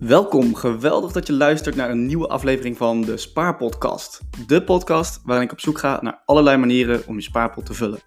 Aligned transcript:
Welkom, 0.00 0.54
geweldig 0.54 1.12
dat 1.12 1.26
je 1.26 1.32
luistert 1.32 1.76
naar 1.76 1.90
een 1.90 2.06
nieuwe 2.06 2.28
aflevering 2.28 2.76
van 2.76 3.00
de 3.00 3.16
Spaarpodcast. 3.16 4.20
De 4.46 4.64
podcast 4.64 5.20
waarin 5.24 5.44
ik 5.44 5.52
op 5.52 5.60
zoek 5.60 5.78
ga 5.78 5.98
naar 6.02 6.22
allerlei 6.26 6.56
manieren 6.56 7.06
om 7.06 7.14
je 7.14 7.22
spaarpot 7.22 7.66
te 7.66 7.74
vullen. 7.74 7.98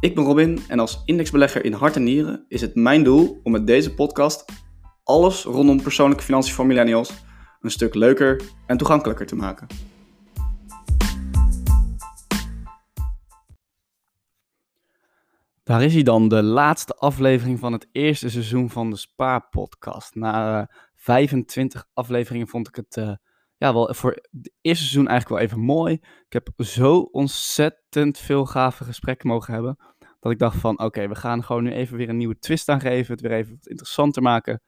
Ik 0.00 0.14
ben 0.14 0.24
Robin 0.24 0.58
en 0.68 0.78
als 0.78 1.02
indexbelegger 1.04 1.64
in 1.64 1.72
hart 1.72 1.96
en 1.96 2.02
nieren 2.02 2.44
is 2.48 2.60
het 2.60 2.74
mijn 2.74 3.02
doel 3.02 3.40
om 3.42 3.52
met 3.52 3.66
deze 3.66 3.94
podcast 3.94 4.44
alles 5.04 5.44
rondom 5.44 5.82
persoonlijke 5.82 6.24
financiën 6.24 6.54
voor 6.54 6.66
millennials 6.66 7.12
een 7.60 7.70
stuk 7.70 7.94
leuker 7.94 8.42
en 8.66 8.76
toegankelijker 8.76 9.26
te 9.26 9.36
maken. 9.36 9.66
Daar 15.72 15.82
is 15.82 15.94
hij 15.94 16.02
dan, 16.02 16.28
de 16.28 16.42
laatste 16.42 16.94
aflevering 16.94 17.58
van 17.58 17.72
het 17.72 17.88
eerste 17.92 18.30
seizoen 18.30 18.70
van 18.70 18.90
de 18.90 18.96
Spaarpodcast. 18.96 20.14
Na 20.14 20.60
uh, 20.60 20.66
25 20.94 21.86
afleveringen 21.94 22.48
vond 22.48 22.68
ik 22.68 22.76
het 22.76 22.96
uh, 22.96 23.14
ja, 23.56 23.72
wel 23.72 23.94
voor 23.94 24.10
het 24.10 24.52
eerste 24.60 24.84
seizoen 24.84 25.08
eigenlijk 25.08 25.40
wel 25.40 25.48
even 25.48 25.64
mooi. 25.64 25.92
Ik 26.26 26.32
heb 26.32 26.48
zo 26.56 26.98
ontzettend 26.98 28.18
veel 28.18 28.44
gave 28.44 28.84
gesprekken 28.84 29.28
mogen 29.28 29.54
hebben. 29.54 29.78
Dat 30.20 30.32
ik 30.32 30.38
dacht 30.38 30.56
van 30.56 30.78
oké, 30.80 31.08
we 31.08 31.14
gaan 31.14 31.44
gewoon 31.44 31.62
nu 31.62 31.72
even 31.72 31.96
weer 31.96 32.08
een 32.08 32.16
nieuwe 32.16 32.38
twist 32.38 32.68
aan 32.68 32.80
geven. 32.80 33.12
Het 33.12 33.22
weer 33.22 33.32
even 33.32 33.54
wat 33.54 33.66
interessanter 33.66 34.22
maken. 34.22 34.62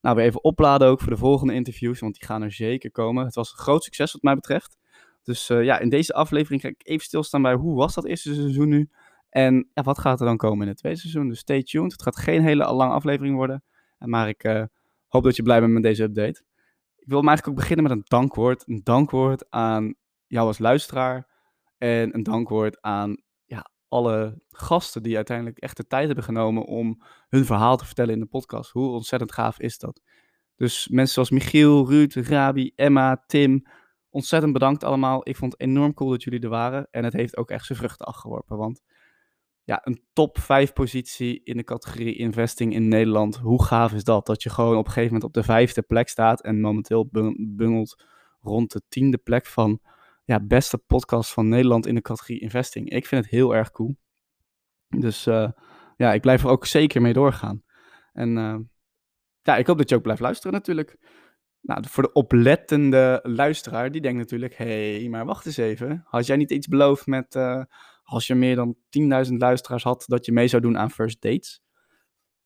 Nou, 0.00 0.16
weer 0.16 0.24
even 0.24 0.44
opladen 0.44 0.88
ook 0.88 1.00
voor 1.00 1.12
de 1.12 1.18
volgende 1.18 1.54
interviews, 1.54 2.00
want 2.00 2.14
die 2.14 2.28
gaan 2.28 2.42
er 2.42 2.52
zeker 2.52 2.90
komen. 2.90 3.24
Het 3.24 3.34
was 3.34 3.50
een 3.50 3.58
groot 3.58 3.84
succes 3.84 4.12
wat 4.12 4.22
mij 4.22 4.34
betreft. 4.34 4.76
Dus 5.22 5.50
uh, 5.50 5.64
ja, 5.64 5.78
in 5.78 5.88
deze 5.88 6.12
aflevering 6.12 6.60
ga 6.60 6.68
ik 6.68 6.80
even 6.82 7.04
stilstaan 7.04 7.42
bij 7.42 7.54
hoe 7.54 7.76
was 7.76 7.94
dat 7.94 8.04
eerste 8.04 8.34
seizoen 8.34 8.68
nu? 8.68 8.90
En 9.34 9.70
ja, 9.72 9.82
wat 9.82 9.98
gaat 9.98 10.20
er 10.20 10.26
dan 10.26 10.36
komen 10.36 10.62
in 10.62 10.68
het 10.68 10.76
tweede 10.76 10.98
seizoen? 10.98 11.28
Dus 11.28 11.38
stay 11.38 11.62
tuned. 11.62 11.92
Het 11.92 12.02
gaat 12.02 12.16
geen 12.16 12.42
hele 12.42 12.72
lange 12.72 12.92
aflevering 12.92 13.36
worden. 13.36 13.64
Maar 13.98 14.28
ik 14.28 14.44
uh, 14.44 14.64
hoop 15.08 15.24
dat 15.24 15.36
je 15.36 15.42
blij 15.42 15.60
bent 15.60 15.72
met 15.72 15.82
deze 15.82 16.02
update. 16.02 16.44
Ik 16.96 17.08
wil 17.08 17.18
eigenlijk 17.18 17.48
ook 17.48 17.54
beginnen 17.54 17.82
met 17.84 17.92
een 17.92 18.04
dankwoord. 18.04 18.68
Een 18.68 18.80
dankwoord 18.84 19.50
aan 19.50 19.94
jou 20.26 20.46
als 20.46 20.58
luisteraar. 20.58 21.28
En 21.78 22.14
een 22.14 22.22
dankwoord 22.22 22.82
aan 22.82 23.22
ja, 23.44 23.70
alle 23.88 24.42
gasten 24.50 25.02
die 25.02 25.16
uiteindelijk 25.16 25.58
echt 25.58 25.76
de 25.76 25.86
tijd 25.86 26.06
hebben 26.06 26.24
genomen 26.24 26.64
om 26.64 27.02
hun 27.28 27.44
verhaal 27.44 27.76
te 27.76 27.86
vertellen 27.86 28.14
in 28.14 28.20
de 28.20 28.26
podcast. 28.26 28.70
Hoe 28.70 28.90
ontzettend 28.90 29.32
gaaf 29.32 29.60
is 29.60 29.78
dat? 29.78 30.00
Dus 30.56 30.88
mensen 30.88 31.14
zoals 31.14 31.30
Michiel, 31.30 31.88
Ruud, 31.88 32.14
Rabi, 32.14 32.72
Emma, 32.74 33.24
Tim. 33.26 33.66
Ontzettend 34.10 34.52
bedankt 34.52 34.84
allemaal. 34.84 35.28
Ik 35.28 35.36
vond 35.36 35.52
het 35.52 35.60
enorm 35.60 35.94
cool 35.94 36.10
dat 36.10 36.22
jullie 36.22 36.40
er 36.40 36.48
waren. 36.48 36.88
En 36.90 37.04
het 37.04 37.12
heeft 37.12 37.36
ook 37.36 37.50
echt 37.50 37.66
zijn 37.66 37.78
vruchten 37.78 38.06
afgeworpen. 38.06 38.56
Want 38.56 38.82
ja, 39.64 39.80
een 39.84 40.02
top 40.12 40.38
5 40.38 40.72
positie 40.72 41.40
in 41.44 41.56
de 41.56 41.64
categorie 41.64 42.16
investing 42.16 42.74
in 42.74 42.88
Nederland. 42.88 43.36
Hoe 43.36 43.64
gaaf 43.64 43.92
is 43.92 44.04
dat? 44.04 44.26
Dat 44.26 44.42
je 44.42 44.50
gewoon 44.50 44.76
op 44.76 44.86
een 44.86 44.92
gegeven 44.92 45.12
moment 45.12 45.24
op 45.24 45.32
de 45.34 45.42
vijfde 45.42 45.82
plek 45.82 46.08
staat 46.08 46.42
en 46.42 46.60
momenteel 46.60 47.08
bungelt 47.38 48.04
rond 48.40 48.72
de 48.72 48.82
tiende 48.88 49.18
plek 49.18 49.46
van 49.46 49.80
ja, 50.24 50.40
beste 50.40 50.78
podcast 50.78 51.32
van 51.32 51.48
Nederland 51.48 51.86
in 51.86 51.94
de 51.94 52.00
categorie 52.00 52.40
investing. 52.40 52.90
Ik 52.90 53.06
vind 53.06 53.24
het 53.24 53.32
heel 53.32 53.54
erg 53.54 53.70
cool. 53.70 53.96
Dus 54.88 55.26
uh, 55.26 55.48
ja, 55.96 56.12
ik 56.12 56.20
blijf 56.20 56.42
er 56.44 56.50
ook 56.50 56.66
zeker 56.66 57.02
mee 57.02 57.12
doorgaan. 57.12 57.62
En 58.12 58.36
uh, 58.36 58.58
ja, 59.42 59.56
ik 59.56 59.66
hoop 59.66 59.78
dat 59.78 59.88
je 59.88 59.94
ook 59.96 60.02
blijft 60.02 60.20
luisteren 60.20 60.52
natuurlijk. 60.52 60.98
Nou, 61.60 61.84
voor 61.88 62.02
de 62.02 62.12
oplettende 62.12 63.20
luisteraar, 63.22 63.90
die 63.90 64.00
denkt 64.00 64.18
natuurlijk, 64.18 64.54
hé, 64.54 64.98
hey, 64.98 65.08
maar 65.08 65.24
wacht 65.24 65.46
eens 65.46 65.56
even. 65.56 66.02
Had 66.06 66.26
jij 66.26 66.36
niet 66.36 66.50
iets 66.50 66.66
beloofd 66.66 67.06
met... 67.06 67.34
Uh, 67.34 67.62
als 68.04 68.26
je 68.26 68.34
meer 68.34 68.56
dan 68.56 68.76
10.000 69.26 69.32
luisteraars 69.36 69.82
had, 69.82 70.04
dat 70.06 70.26
je 70.26 70.32
mee 70.32 70.48
zou 70.48 70.62
doen 70.62 70.78
aan 70.78 70.90
first 70.90 71.20
dates. 71.20 71.62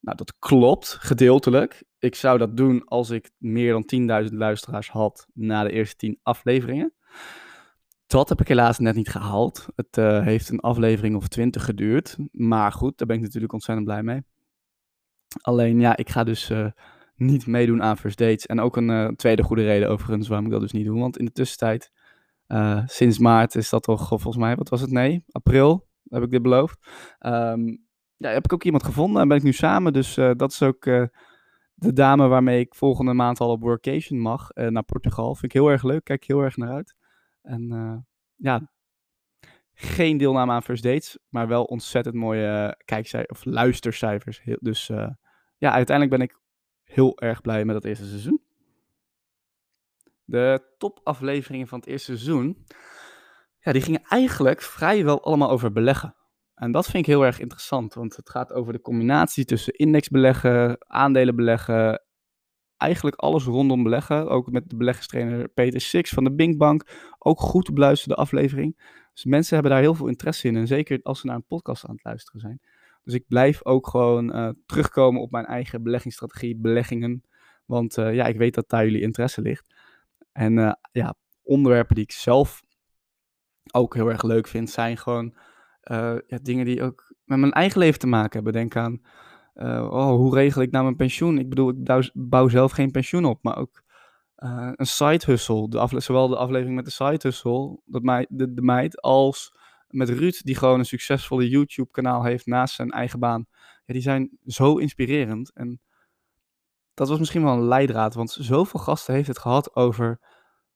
Nou, 0.01 0.17
dat 0.17 0.35
klopt, 0.39 0.97
gedeeltelijk. 1.01 1.85
Ik 1.99 2.15
zou 2.15 2.39
dat 2.39 2.57
doen 2.57 2.85
als 2.85 3.11
ik 3.11 3.31
meer 3.37 3.73
dan 3.73 4.25
10.000 4.29 4.35
luisteraars 4.35 4.91
had 4.91 5.27
na 5.33 5.63
de 5.63 5.71
eerste 5.71 5.97
10 5.97 6.19
afleveringen. 6.23 6.93
Dat 8.07 8.29
heb 8.29 8.41
ik 8.41 8.49
helaas 8.49 8.79
net 8.79 8.95
niet 8.95 9.09
gehaald. 9.09 9.67
Het 9.75 9.97
uh, 9.97 10.23
heeft 10.23 10.49
een 10.49 10.61
aflevering 10.61 11.17
of 11.17 11.29
20 11.29 11.65
geduurd. 11.65 12.17
Maar 12.31 12.73
goed, 12.73 12.99
daar 12.99 13.07
ben 13.07 13.17
ik 13.17 13.23
natuurlijk 13.23 13.53
ontzettend 13.53 13.87
blij 13.87 14.03
mee. 14.03 14.23
Alleen 15.41 15.81
ja, 15.81 15.97
ik 15.97 16.11
ga 16.11 16.25
dus 16.25 16.51
uh, 16.51 16.71
niet 17.15 17.47
meedoen 17.47 17.83
aan 17.83 17.99
first 17.99 18.19
dates. 18.19 18.47
En 18.47 18.61
ook 18.61 18.77
een 18.77 18.89
uh, 18.89 19.09
tweede 19.09 19.43
goede 19.43 19.65
reden 19.65 19.89
overigens 19.89 20.29
waarom 20.29 20.47
ik 20.47 20.53
dat 20.53 20.61
dus 20.61 20.73
niet 20.73 20.85
doe. 20.87 20.99
Want 20.99 21.19
in 21.19 21.25
de 21.25 21.33
tussentijd 21.33 21.91
uh, 22.49 22.83
sinds 22.87 23.19
maart 23.19 23.55
is 23.55 23.71
dat 23.71 23.83
toch 23.83 24.09
volgens 24.09 24.37
mij, 24.37 24.57
wat 24.57 24.69
was 24.69 24.81
het? 24.81 24.91
Nee, 24.91 25.25
april 25.31 25.89
heb 26.09 26.23
ik 26.23 26.31
dit 26.31 26.43
beloofd. 26.43 26.89
Um, 27.21 27.87
ja, 28.17 28.31
heb 28.31 28.45
ik 28.45 28.53
ook 28.53 28.65
iemand 28.65 28.85
gevonden 28.85 29.23
en 29.23 29.29
ben 29.29 29.37
ik 29.37 29.43
nu 29.43 29.53
samen. 29.53 29.93
Dus 29.93 30.17
uh, 30.17 30.31
dat 30.37 30.53
is 30.53 30.63
ook 30.63 30.83
de 31.75 31.93
dame 31.93 32.29
waarmee 32.29 32.61
ik 32.61 32.75
volgende 32.75 33.13
maand 33.13 33.41
al 33.41 33.51
op 33.51 33.63
workation 33.63 34.21
mag 34.21 34.49
naar 34.55 34.83
Portugal. 34.83 35.35
Vind 35.35 35.45
ik 35.45 35.61
heel 35.61 35.69
erg 35.69 35.83
leuk, 35.83 36.05
kijk 36.05 36.25
heel 36.25 36.41
erg 36.41 36.57
naar 36.57 36.73
uit. 36.73 36.97
En 37.43 38.07
ja, 38.37 38.71
geen 39.75 40.17
deelname 40.17 40.53
aan 40.53 40.63
First 40.63 40.83
Dates, 40.83 41.19
maar 41.29 41.49
wel 41.49 41.65
ontzettend 41.65 42.15
mooie 42.15 42.83
kijkcijfers 42.85 43.39
of 43.39 43.45
luistercijfers. 43.45 44.43
Dus 44.45 44.87
ja, 45.57 45.73
uiteindelijk 45.73 46.19
ben 46.19 46.27
ik 46.29 46.41
heel 46.83 47.19
erg 47.19 47.41
blij 47.41 47.65
met 47.65 47.75
dat 47.75 47.85
eerste 47.85 48.07
seizoen. 48.07 48.43
De 50.31 50.75
topafleveringen 50.79 51.67
van 51.67 51.79
het 51.79 51.89
eerste 51.89 52.17
seizoen, 52.17 52.67
ja, 53.61 53.73
die 53.73 53.83
gingen 53.83 54.03
eigenlijk 54.03 54.63
vrijwel 54.63 55.25
allemaal 55.25 55.51
over 55.51 55.73
beleggen. 55.73 56.15
En 56.55 56.73
dat 56.73 56.85
vind 56.85 56.97
ik 56.97 57.07
heel 57.07 57.25
erg 57.25 57.41
interessant, 57.41 57.95
want 57.95 58.17
het 58.17 58.31
gaat 58.31 58.53
over 58.53 58.73
de 58.73 58.81
combinatie 58.81 59.45
tussen 59.45 59.73
indexbeleggen, 59.73 60.77
aandelenbeleggen, 60.87 62.03
eigenlijk 62.77 63.17
alles 63.17 63.45
rondom 63.45 63.83
beleggen. 63.83 64.29
Ook 64.29 64.51
met 64.51 64.71
de 64.71 64.77
beleggerstrainer 64.77 65.49
Peter 65.49 65.81
Six 65.81 66.11
van 66.11 66.25
de 66.25 66.35
Binkbank. 66.35 66.83
Ook 67.19 67.41
goed 67.41 67.75
beluisterde 67.75 68.15
aflevering. 68.15 68.81
Dus 69.13 69.25
mensen 69.25 69.55
hebben 69.55 69.73
daar 69.73 69.81
heel 69.81 69.95
veel 69.95 70.09
interesse 70.09 70.49
in. 70.49 70.57
En 70.57 70.67
zeker 70.67 71.01
als 71.03 71.21
ze 71.21 71.27
naar 71.27 71.37
een 71.37 71.47
podcast 71.47 71.87
aan 71.87 71.95
het 71.95 72.05
luisteren 72.05 72.41
zijn. 72.41 72.61
Dus 73.05 73.15
ik 73.15 73.25
blijf 73.29 73.65
ook 73.65 73.87
gewoon 73.87 74.37
uh, 74.37 74.49
terugkomen 74.67 75.21
op 75.21 75.31
mijn 75.31 75.47
eigen 75.47 75.83
beleggingsstrategie, 75.83 76.57
beleggingen. 76.57 77.23
Want 77.67 77.97
uh, 77.97 78.15
ja, 78.15 78.27
ik 78.27 78.37
weet 78.37 78.55
dat 78.55 78.69
daar 78.69 78.85
jullie 78.85 79.01
interesse 79.01 79.41
ligt. 79.41 79.75
En 80.33 80.57
uh, 80.57 80.73
ja, 80.93 81.15
onderwerpen 81.43 81.95
die 81.95 82.05
ik 82.05 82.13
zelf 82.13 82.63
ook 83.73 83.95
heel 83.95 84.11
erg 84.11 84.23
leuk 84.23 84.47
vind, 84.47 84.71
zijn 84.71 84.97
gewoon 84.97 85.37
ja, 86.27 86.39
dingen 86.43 86.65
die 86.65 86.83
ook 86.83 87.15
met 87.25 87.39
mijn 87.39 87.53
eigen 87.53 87.79
leven 87.79 87.99
te 87.99 88.07
maken 88.07 88.33
hebben. 88.33 88.53
Denk 88.53 88.77
aan, 88.77 89.01
uh, 89.55 89.89
oh, 89.91 90.11
hoe 90.11 90.35
regel 90.35 90.63
ik 90.63 90.71
nou 90.71 90.85
mijn 90.85 90.97
pensioen? 90.97 91.39
Ik 91.39 91.49
bedoel, 91.49 91.71
ik 91.71 92.11
bouw, 92.13 92.49
zelf 92.49 92.73
geen 92.73 92.91
pensioen 92.91 93.25
op, 93.25 93.43
maar 93.43 93.57
ook 93.57 93.83
een 94.37 94.87
side 94.87 95.25
hustle. 95.27 95.69
De 95.69 96.01
zowel 96.01 96.29
de 96.29 96.37
aflevering 96.37 96.77
met 96.77 96.85
de 96.85 96.91
side 96.91 97.19
hustle, 97.23 97.81
dat 97.85 98.03
mij, 98.03 98.27
de, 98.29 98.55
de 98.55 98.63
meid, 98.63 99.01
als 99.01 99.57
met 99.89 100.09
Ruud, 100.09 100.41
die 100.45 100.55
gewoon 100.55 100.79
een 100.79 100.85
succesvolle 100.85 101.49
YouTube-kanaal 101.49 102.25
heeft 102.25 102.47
naast 102.47 102.75
zijn 102.75 102.91
eigen 102.91 103.19
baan. 103.19 103.47
Ja, 103.85 103.93
die 103.93 104.03
zijn 104.03 104.39
zo 104.47 104.77
inspirerend. 104.77 105.53
En 105.55 105.81
dat 106.99 107.09
was 107.09 107.19
misschien 107.19 107.43
wel 107.43 107.53
een 107.53 107.69
leidraad, 107.69 108.15
want 108.15 108.31
zoveel 108.31 108.81
gasten 108.81 109.15
heeft 109.15 109.29
het 109.29 109.39
gehad 109.39 109.77
over, 109.77 110.21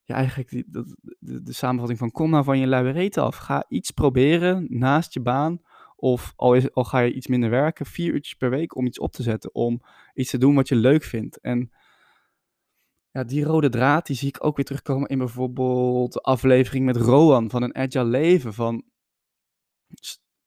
ja, 0.03 0.15
eigenlijk 0.15 0.49
die, 0.49 0.65
de, 0.69 0.97
de, 1.43 1.53
samenvatting 1.53 1.99
van 1.99 2.10
kom 2.10 2.31
nou 2.31 2.44
van 2.44 2.59
je 2.59 2.66
luie 2.66 3.21
af. 3.21 3.37
Ga 3.37 3.65
iets 3.69 3.91
proberen 3.91 4.66
naast 4.69 5.15
je 5.15 5.21
baan, 5.21 5.61
of 5.97 6.32
al, 6.37 6.61
ga 6.72 6.99
je 6.99 7.12
iets 7.12 7.27
minder 7.27 7.50
werken, 7.50 7.87
vier 7.87 8.12
uurtjes 8.12 8.34
per 8.34 8.50
week 8.50 8.77
om 8.77 8.87
iets 8.87 8.99
op 8.99 9.12
te 9.12 9.22
zetten, 9.22 9.55
om 9.55 9.82
iets 10.15 10.31
te 10.31 10.38
doen 10.38 10.55
wat 10.55 10.69
je 10.69 10.75
leuk 10.75 11.03
vindt. 11.03 11.41
En 11.41 11.72
ja, 13.11 13.25
die 13.25 13.44
rode 13.44 13.69
draad, 13.69 14.06
die 14.06 14.16
zie 14.16 14.28
ik 14.28 14.44
ook 14.44 14.56
weer 14.56 14.65
terugkomen 14.65 15.09
in 15.09 15.19
bijvoorbeeld 15.19 16.12
de 16.12 16.21
aflevering 16.21 16.84
met 16.84 16.97
Roan 16.97 17.50
van 17.50 17.62
een 17.62 17.77
agile 17.77 18.05
leven, 18.05 18.55
van, 18.55 18.84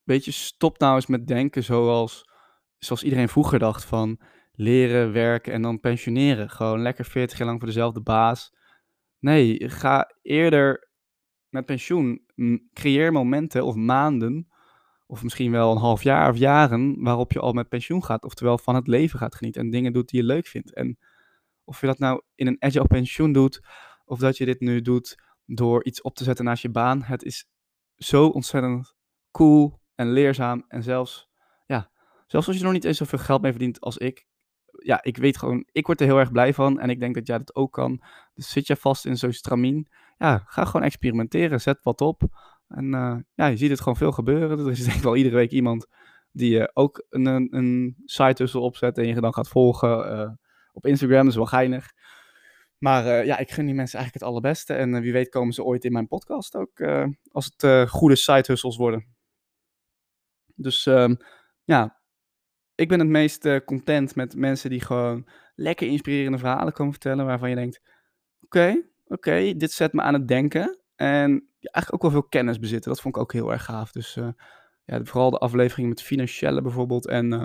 weet 0.03 0.25
stop 0.25 0.79
nou 0.79 0.95
eens 0.95 1.05
met 1.05 1.27
denken 1.27 1.63
zoals, 1.63 2.29
zoals 2.77 3.03
iedereen 3.03 3.29
vroeger 3.29 3.59
dacht 3.59 3.85
van 3.85 4.19
leren, 4.55 5.11
werken 5.11 5.53
en 5.53 5.61
dan 5.61 5.79
pensioneren. 5.79 6.49
Gewoon 6.49 6.81
lekker 6.81 7.05
40 7.05 7.37
jaar 7.37 7.47
lang 7.47 7.59
voor 7.59 7.67
dezelfde 7.67 8.01
baas. 8.01 8.53
Nee, 9.19 9.69
ga 9.69 10.11
eerder 10.21 10.89
met 11.49 11.65
pensioen. 11.65 12.25
Creëer 12.73 13.11
momenten 13.11 13.65
of 13.65 13.75
maanden, 13.75 14.47
of 15.07 15.23
misschien 15.23 15.51
wel 15.51 15.71
een 15.71 15.77
half 15.77 16.03
jaar 16.03 16.29
of 16.29 16.37
jaren, 16.37 17.03
waarop 17.03 17.31
je 17.31 17.39
al 17.39 17.53
met 17.53 17.69
pensioen 17.69 18.03
gaat. 18.03 18.23
Oftewel 18.23 18.57
van 18.57 18.75
het 18.75 18.87
leven 18.87 19.19
gaat 19.19 19.35
genieten 19.35 19.61
en 19.61 19.69
dingen 19.69 19.93
doet 19.93 20.09
die 20.09 20.19
je 20.19 20.25
leuk 20.25 20.47
vindt. 20.47 20.73
En 20.73 20.97
of 21.63 21.81
je 21.81 21.87
dat 21.87 21.99
nou 21.99 22.21
in 22.35 22.47
een 22.47 22.57
agile 22.59 22.87
pensioen 22.87 23.31
doet, 23.31 23.61
of 24.05 24.19
dat 24.19 24.37
je 24.37 24.45
dit 24.45 24.59
nu 24.59 24.81
doet 24.81 25.23
door 25.45 25.83
iets 25.83 26.01
op 26.01 26.15
te 26.15 26.23
zetten 26.23 26.45
naast 26.45 26.61
je 26.61 26.69
baan. 26.69 27.03
Het 27.03 27.23
is 27.23 27.47
zo 27.95 28.27
ontzettend 28.27 28.95
cool 29.31 29.79
en 29.95 30.11
leerzaam. 30.11 30.65
En 30.67 30.83
zelfs, 30.83 31.29
ja, 31.65 31.91
zelfs 32.27 32.47
als 32.47 32.55
je 32.55 32.61
er 32.61 32.67
nog 32.67 32.75
niet 32.75 32.85
eens 32.85 32.97
zoveel 32.97 33.19
geld 33.19 33.41
mee 33.41 33.51
verdient 33.51 33.79
als 33.79 33.97
ik, 33.97 34.25
ja, 34.83 35.03
ik 35.03 35.17
weet 35.17 35.37
gewoon, 35.37 35.67
ik 35.71 35.85
word 35.85 36.01
er 36.01 36.05
heel 36.05 36.19
erg 36.19 36.31
blij 36.31 36.53
van. 36.53 36.79
En 36.79 36.89
ik 36.89 36.99
denk 36.99 37.15
dat 37.15 37.27
jij 37.27 37.37
dat 37.37 37.55
ook 37.55 37.71
kan. 37.73 38.01
Dus 38.33 38.49
zit 38.49 38.67
je 38.67 38.75
vast 38.75 39.05
in 39.05 39.17
zo'n 39.17 39.33
stramien, 39.33 39.87
ja, 40.17 40.43
ga 40.45 40.65
gewoon 40.65 40.85
experimenteren. 40.85 41.61
Zet 41.61 41.83
wat 41.83 42.01
op. 42.01 42.21
En 42.67 42.85
uh, 42.85 43.17
ja, 43.33 43.45
je 43.45 43.57
ziet 43.57 43.69
het 43.69 43.79
gewoon 43.79 43.95
veel 43.95 44.11
gebeuren. 44.11 44.59
Er 44.59 44.71
is 44.71 44.83
denk 44.83 44.97
ik 44.97 45.03
wel 45.03 45.15
iedere 45.15 45.35
week 45.35 45.51
iemand 45.51 45.87
die 46.31 46.59
uh, 46.59 46.65
ook 46.73 47.05
een, 47.09 47.55
een, 47.55 47.95
site 48.05 48.59
opzet 48.59 48.97
en 48.97 49.07
je 49.07 49.21
dan 49.21 49.33
gaat 49.33 49.47
volgen. 49.47 50.11
Uh, 50.11 50.31
op 50.73 50.85
Instagram, 50.85 51.19
dat 51.19 51.27
is 51.27 51.35
wel 51.35 51.45
geinig. 51.45 51.91
Maar 52.77 53.25
ja, 53.25 53.37
ik 53.37 53.51
gun 53.51 53.65
die 53.65 53.75
mensen 53.75 53.99
eigenlijk 53.99 54.25
het 54.25 54.33
allerbeste. 54.33 54.73
En 54.73 55.01
wie 55.01 55.11
weet 55.11 55.29
komen 55.29 55.53
ze 55.53 55.63
ooit 55.63 55.85
in 55.85 55.91
mijn 55.91 56.07
podcast 56.07 56.55
ook, 56.55 56.81
als 57.31 57.51
het 57.55 57.89
goede 57.89 58.15
side 58.15 58.43
hustles 58.47 58.77
worden. 58.77 59.15
Dus 60.55 60.85
um, 60.85 61.17
ja, 61.63 61.94
ik 62.75 62.87
ben 62.87 62.99
het 62.99 63.07
meest 63.07 63.63
content 63.65 64.15
met 64.15 64.35
mensen 64.35 64.69
die 64.69 64.81
gewoon 64.81 65.27
lekker 65.55 65.87
inspirerende 65.87 66.37
verhalen 66.37 66.73
komen 66.73 66.91
vertellen. 66.91 67.25
Waarvan 67.25 67.49
je 67.49 67.55
denkt, 67.55 67.81
oké, 68.41 68.81
oké, 69.07 69.53
dit 69.57 69.71
zet 69.71 69.93
me 69.93 70.01
aan 70.01 70.13
het 70.13 70.27
denken. 70.27 70.79
En 70.95 71.49
eigenlijk 71.59 71.93
ook 71.93 72.11
wel 72.11 72.21
veel 72.21 72.29
kennis 72.29 72.59
bezitten. 72.59 72.91
Dat 72.91 73.01
vond 73.01 73.15
ik 73.15 73.21
ook 73.21 73.33
heel 73.33 73.51
erg 73.51 73.63
gaaf. 73.63 73.91
Dus 73.91 74.15
uh, 74.15 74.27
ja, 74.85 75.03
vooral 75.03 75.29
de 75.29 75.37
aflevering 75.37 75.89
met 75.89 76.01
Financiële 76.01 76.61
bijvoorbeeld 76.61 77.07
en 77.07 77.31
uh, 77.31 77.41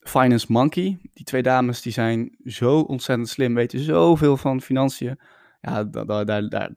Finance 0.00 0.46
Monkey. 0.48 0.98
Die 1.12 1.24
twee 1.24 1.42
dames 1.42 1.82
die 1.82 1.92
zijn 1.92 2.36
zo 2.44 2.80
ontzettend 2.80 3.28
slim, 3.28 3.54
weten 3.54 3.78
zoveel 3.78 4.36
van 4.36 4.60
financiën. 4.60 5.20
Ja, 5.60 5.84
daar, 5.84 6.06
daar, 6.06 6.24
daar, 6.24 6.48
daar, 6.48 6.70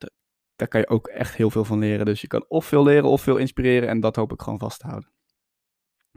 daar 0.55 0.67
kan 0.67 0.79
je 0.79 0.89
ook 0.89 1.07
echt 1.07 1.35
heel 1.35 1.49
veel 1.49 1.65
van 1.65 1.79
leren. 1.79 2.05
Dus 2.05 2.21
je 2.21 2.27
kan 2.27 2.45
of 2.47 2.65
veel 2.65 2.83
leren 2.83 3.09
of 3.09 3.21
veel 3.21 3.37
inspireren. 3.37 3.89
En 3.89 3.99
dat 3.99 4.15
hoop 4.15 4.31
ik 4.31 4.41
gewoon 4.41 4.59
vast 4.59 4.79
te 4.79 4.87
houden. 4.87 5.09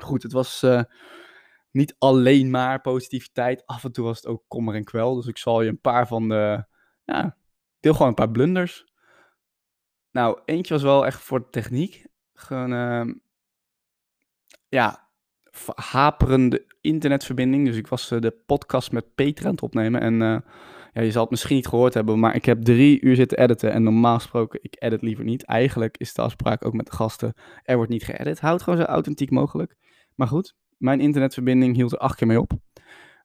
Goed, 0.02 0.22
het 0.22 0.32
was 0.32 0.62
uh, 0.62 0.82
niet 1.70 1.94
alleen 1.98 2.50
maar 2.50 2.80
positiviteit. 2.80 3.66
Af 3.66 3.84
en 3.84 3.92
toe 3.92 4.04
was 4.04 4.16
het 4.16 4.26
ook 4.26 4.44
kommer 4.48 4.74
en 4.74 4.84
kwel. 4.84 5.14
Dus 5.14 5.26
ik 5.26 5.38
zal 5.38 5.62
je 5.62 5.68
een 5.68 5.80
paar 5.80 6.06
van 6.06 6.28
de. 6.28 6.64
Ja, 7.04 7.36
deel 7.80 7.92
gewoon 7.92 8.08
een 8.08 8.14
paar 8.14 8.30
blunders. 8.30 8.86
Nou, 10.10 10.40
eentje 10.44 10.74
was 10.74 10.82
wel 10.82 11.06
echt 11.06 11.22
voor 11.22 11.40
de 11.40 11.50
techniek. 11.50 12.06
Gewoon. 12.34 12.72
Uh, 12.72 13.14
ja, 14.68 15.08
haperende 15.74 16.66
internetverbinding. 16.80 17.66
Dus 17.66 17.76
ik 17.76 17.86
was 17.86 18.10
uh, 18.10 18.20
de 18.20 18.30
podcast 18.46 18.92
met 18.92 19.14
Peter 19.14 19.44
aan 19.44 19.50
het 19.50 19.62
opnemen. 19.62 20.00
En 20.00 20.20
uh, 20.20 20.38
ja, 20.92 21.02
je 21.02 21.10
zal 21.10 21.22
het 21.22 21.30
misschien 21.30 21.56
niet 21.56 21.66
gehoord 21.66 21.94
hebben, 21.94 22.18
maar 22.18 22.34
ik 22.34 22.44
heb 22.44 22.62
drie 22.62 23.00
uur 23.00 23.16
zitten 23.16 23.38
editen. 23.38 23.72
En 23.72 23.82
normaal 23.82 24.14
gesproken, 24.14 24.58
ik 24.62 24.76
edit 24.78 25.02
liever 25.02 25.24
niet. 25.24 25.44
Eigenlijk 25.44 25.96
is 25.96 26.14
de 26.14 26.22
afspraak 26.22 26.64
ook 26.64 26.72
met 26.72 26.86
de 26.86 26.92
gasten, 26.92 27.34
er 27.62 27.76
wordt 27.76 27.90
niet 27.90 28.04
geëdit. 28.04 28.40
Houd 28.40 28.62
gewoon 28.62 28.78
zo 28.78 28.84
authentiek 28.84 29.30
mogelijk. 29.30 29.76
Maar 30.14 30.28
goed, 30.28 30.54
mijn 30.76 31.00
internetverbinding 31.00 31.76
hield 31.76 31.92
er 31.92 31.98
acht 31.98 32.16
keer 32.16 32.26
mee 32.26 32.40
op. 32.40 32.52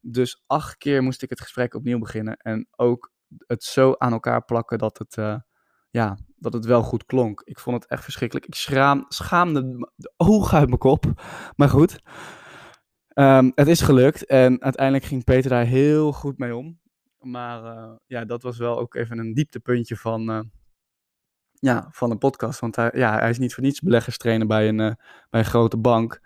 Dus 0.01 0.44
acht 0.45 0.78
keer 0.78 1.04
moest 1.04 1.22
ik 1.22 1.30
het 1.30 1.42
gesprek 1.42 1.74
opnieuw 1.74 2.00
beginnen. 2.00 2.38
En 2.38 2.68
ook 2.75 3.12
het 3.48 3.63
zo 3.63 3.95
aan 3.98 4.12
elkaar 4.12 4.45
plakken 4.45 4.78
dat 4.78 4.98
het, 4.98 5.18
uh, 5.18 5.39
ja, 5.89 6.18
dat 6.36 6.54
het 6.54 6.66
wel 6.66 6.84
goed 6.84 7.06
klonk. 7.06 7.42
Ik 7.45 7.60
vond 7.60 7.81
het 7.81 7.92
echt 7.92 8.04
verschrikkelijk. 8.04 8.48
Ik 8.48 8.56
schraam, 8.56 9.06
schaamde 9.07 9.92
de 9.95 10.13
ogen 10.18 10.57
uit 10.57 10.68
mijn 10.68 10.80
kop. 10.80 11.06
Maar 11.56 11.69
goed, 11.69 12.00
um, 13.13 13.51
het 13.56 13.68
is 13.68 13.81
gelukt. 13.81 14.25
En 14.25 14.62
uiteindelijk 14.62 15.06
ging 15.06 15.24
Peter 15.24 15.50
daar 15.50 15.66
heel 15.66 16.13
goed 16.13 16.38
mee 16.38 16.56
om. 16.56 16.80
Maar 17.19 17.63
uh, 17.63 17.95
ja, 18.06 18.25
dat 18.25 18.42
was 18.42 18.57
wel 18.57 18.80
ook 18.80 18.95
even 18.95 19.18
een 19.18 19.33
dieptepuntje 19.33 19.95
van, 19.95 20.30
uh, 20.30 20.40
ja, 21.54 21.88
van 21.92 22.10
de 22.10 22.18
podcast. 22.18 22.60
Want 22.60 22.75
hij, 22.75 22.92
ja, 22.94 23.19
hij 23.19 23.30
is 23.30 23.40
niet 23.40 23.54
voor 23.54 23.63
niets 23.63 23.81
beleggerstrainer 23.81 24.48
bij 24.48 24.68
een, 24.68 24.78
bij 25.30 25.40
een 25.40 25.45
grote 25.45 25.78
bank. 25.78 26.22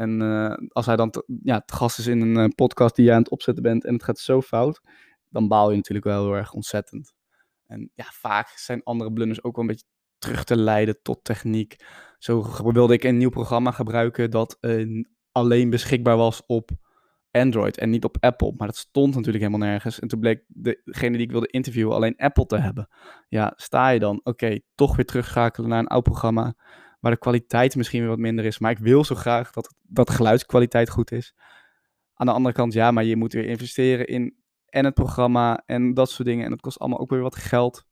En 0.00 0.20
uh, 0.20 0.54
als 0.68 0.86
hij 0.86 0.96
dan 0.96 1.24
ja, 1.42 1.60
te 1.60 1.74
gast 1.74 1.98
is 1.98 2.06
in 2.06 2.20
een 2.20 2.44
uh, 2.44 2.48
podcast 2.54 2.96
die 2.96 3.04
je 3.04 3.12
aan 3.12 3.18
het 3.18 3.30
opzetten 3.30 3.62
bent 3.62 3.84
en 3.84 3.92
het 3.92 4.02
gaat 4.02 4.18
zo 4.18 4.40
fout, 4.40 4.80
dan 5.28 5.48
baal 5.48 5.70
je 5.70 5.76
natuurlijk 5.76 6.06
wel 6.06 6.24
heel 6.24 6.36
erg 6.36 6.52
ontzettend. 6.52 7.12
En 7.66 7.90
ja, 7.94 8.04
vaak 8.04 8.48
zijn 8.48 8.82
andere 8.82 9.12
blunders 9.12 9.42
ook 9.42 9.56
wel 9.56 9.64
een 9.64 9.70
beetje 9.70 9.86
terug 10.18 10.44
te 10.44 10.56
leiden 10.56 11.02
tot 11.02 11.24
techniek. 11.24 11.76
Zo 12.18 12.46
wilde 12.72 12.94
ik 12.94 13.04
een 13.04 13.16
nieuw 13.16 13.30
programma 13.30 13.70
gebruiken 13.70 14.30
dat 14.30 14.58
uh, 14.60 15.04
alleen 15.32 15.70
beschikbaar 15.70 16.16
was 16.16 16.46
op 16.46 16.70
Android 17.30 17.78
en 17.78 17.90
niet 17.90 18.04
op 18.04 18.16
Apple. 18.20 18.54
Maar 18.56 18.66
dat 18.66 18.76
stond 18.76 19.14
natuurlijk 19.14 19.44
helemaal 19.44 19.68
nergens. 19.68 19.98
En 19.98 20.08
toen 20.08 20.20
bleek 20.20 20.44
degene 20.84 21.16
die 21.16 21.26
ik 21.26 21.30
wilde 21.30 21.50
interviewen 21.50 21.94
alleen 21.94 22.16
Apple 22.16 22.46
te 22.46 22.58
hebben. 22.58 22.88
Ja, 23.28 23.52
sta 23.56 23.88
je 23.88 23.98
dan? 23.98 24.20
Oké, 24.22 24.58
toch 24.74 24.96
weer 24.96 25.04
terugschakelen 25.04 25.68
naar 25.68 25.78
een 25.78 25.86
oud 25.86 26.02
programma 26.02 26.54
waar 27.00 27.12
de 27.12 27.18
kwaliteit 27.18 27.76
misschien 27.76 28.00
weer 28.00 28.08
wat 28.08 28.18
minder 28.18 28.44
is. 28.44 28.58
Maar 28.58 28.70
ik 28.70 28.78
wil 28.78 29.04
zo 29.04 29.14
graag 29.14 29.52
dat, 29.52 29.74
dat 29.82 30.10
geluidskwaliteit 30.10 30.90
goed 30.90 31.12
is. 31.12 31.34
Aan 32.14 32.26
de 32.26 32.32
andere 32.32 32.54
kant, 32.54 32.72
ja, 32.72 32.90
maar 32.90 33.04
je 33.04 33.16
moet 33.16 33.32
weer 33.32 33.44
investeren 33.44 34.06
in 34.06 34.38
en 34.66 34.84
het 34.84 34.94
programma 34.94 35.62
en 35.66 35.94
dat 35.94 36.10
soort 36.10 36.28
dingen. 36.28 36.44
En 36.44 36.50
dat 36.50 36.60
kost 36.60 36.78
allemaal 36.78 36.98
ook 36.98 37.10
weer 37.10 37.20
wat 37.20 37.36
geld. 37.36 37.84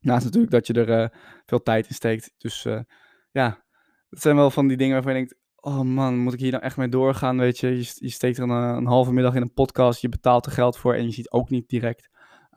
Naast 0.00 0.24
natuurlijk 0.24 0.52
dat 0.52 0.66
je 0.66 0.72
er 0.72 1.02
uh, 1.02 1.18
veel 1.46 1.62
tijd 1.62 1.88
in 1.88 1.94
steekt. 1.94 2.34
Dus 2.38 2.64
uh, 2.64 2.80
ja, 3.30 3.64
dat 4.10 4.20
zijn 4.22 4.36
wel 4.36 4.50
van 4.50 4.68
die 4.68 4.76
dingen 4.76 4.94
waarvan 4.94 5.12
je 5.12 5.18
denkt, 5.18 5.36
oh 5.56 5.80
man, 5.80 6.18
moet 6.18 6.32
ik 6.32 6.40
hier 6.40 6.50
nou 6.50 6.62
echt 6.62 6.76
mee 6.76 6.88
doorgaan, 6.88 7.38
weet 7.38 7.58
je. 7.58 7.68
Je, 7.68 7.92
je 7.94 8.08
steekt 8.08 8.38
er 8.38 8.50
een, 8.50 8.86
halve 8.86 9.12
middag 9.12 9.34
in 9.34 9.42
een 9.42 9.52
podcast, 9.52 10.00
je 10.00 10.08
betaalt 10.08 10.46
er 10.46 10.52
geld 10.52 10.76
voor 10.76 10.94
en 10.94 11.04
je 11.04 11.10
ziet 11.10 11.30
ook 11.30 11.50
niet 11.50 11.68
direct 11.68 12.08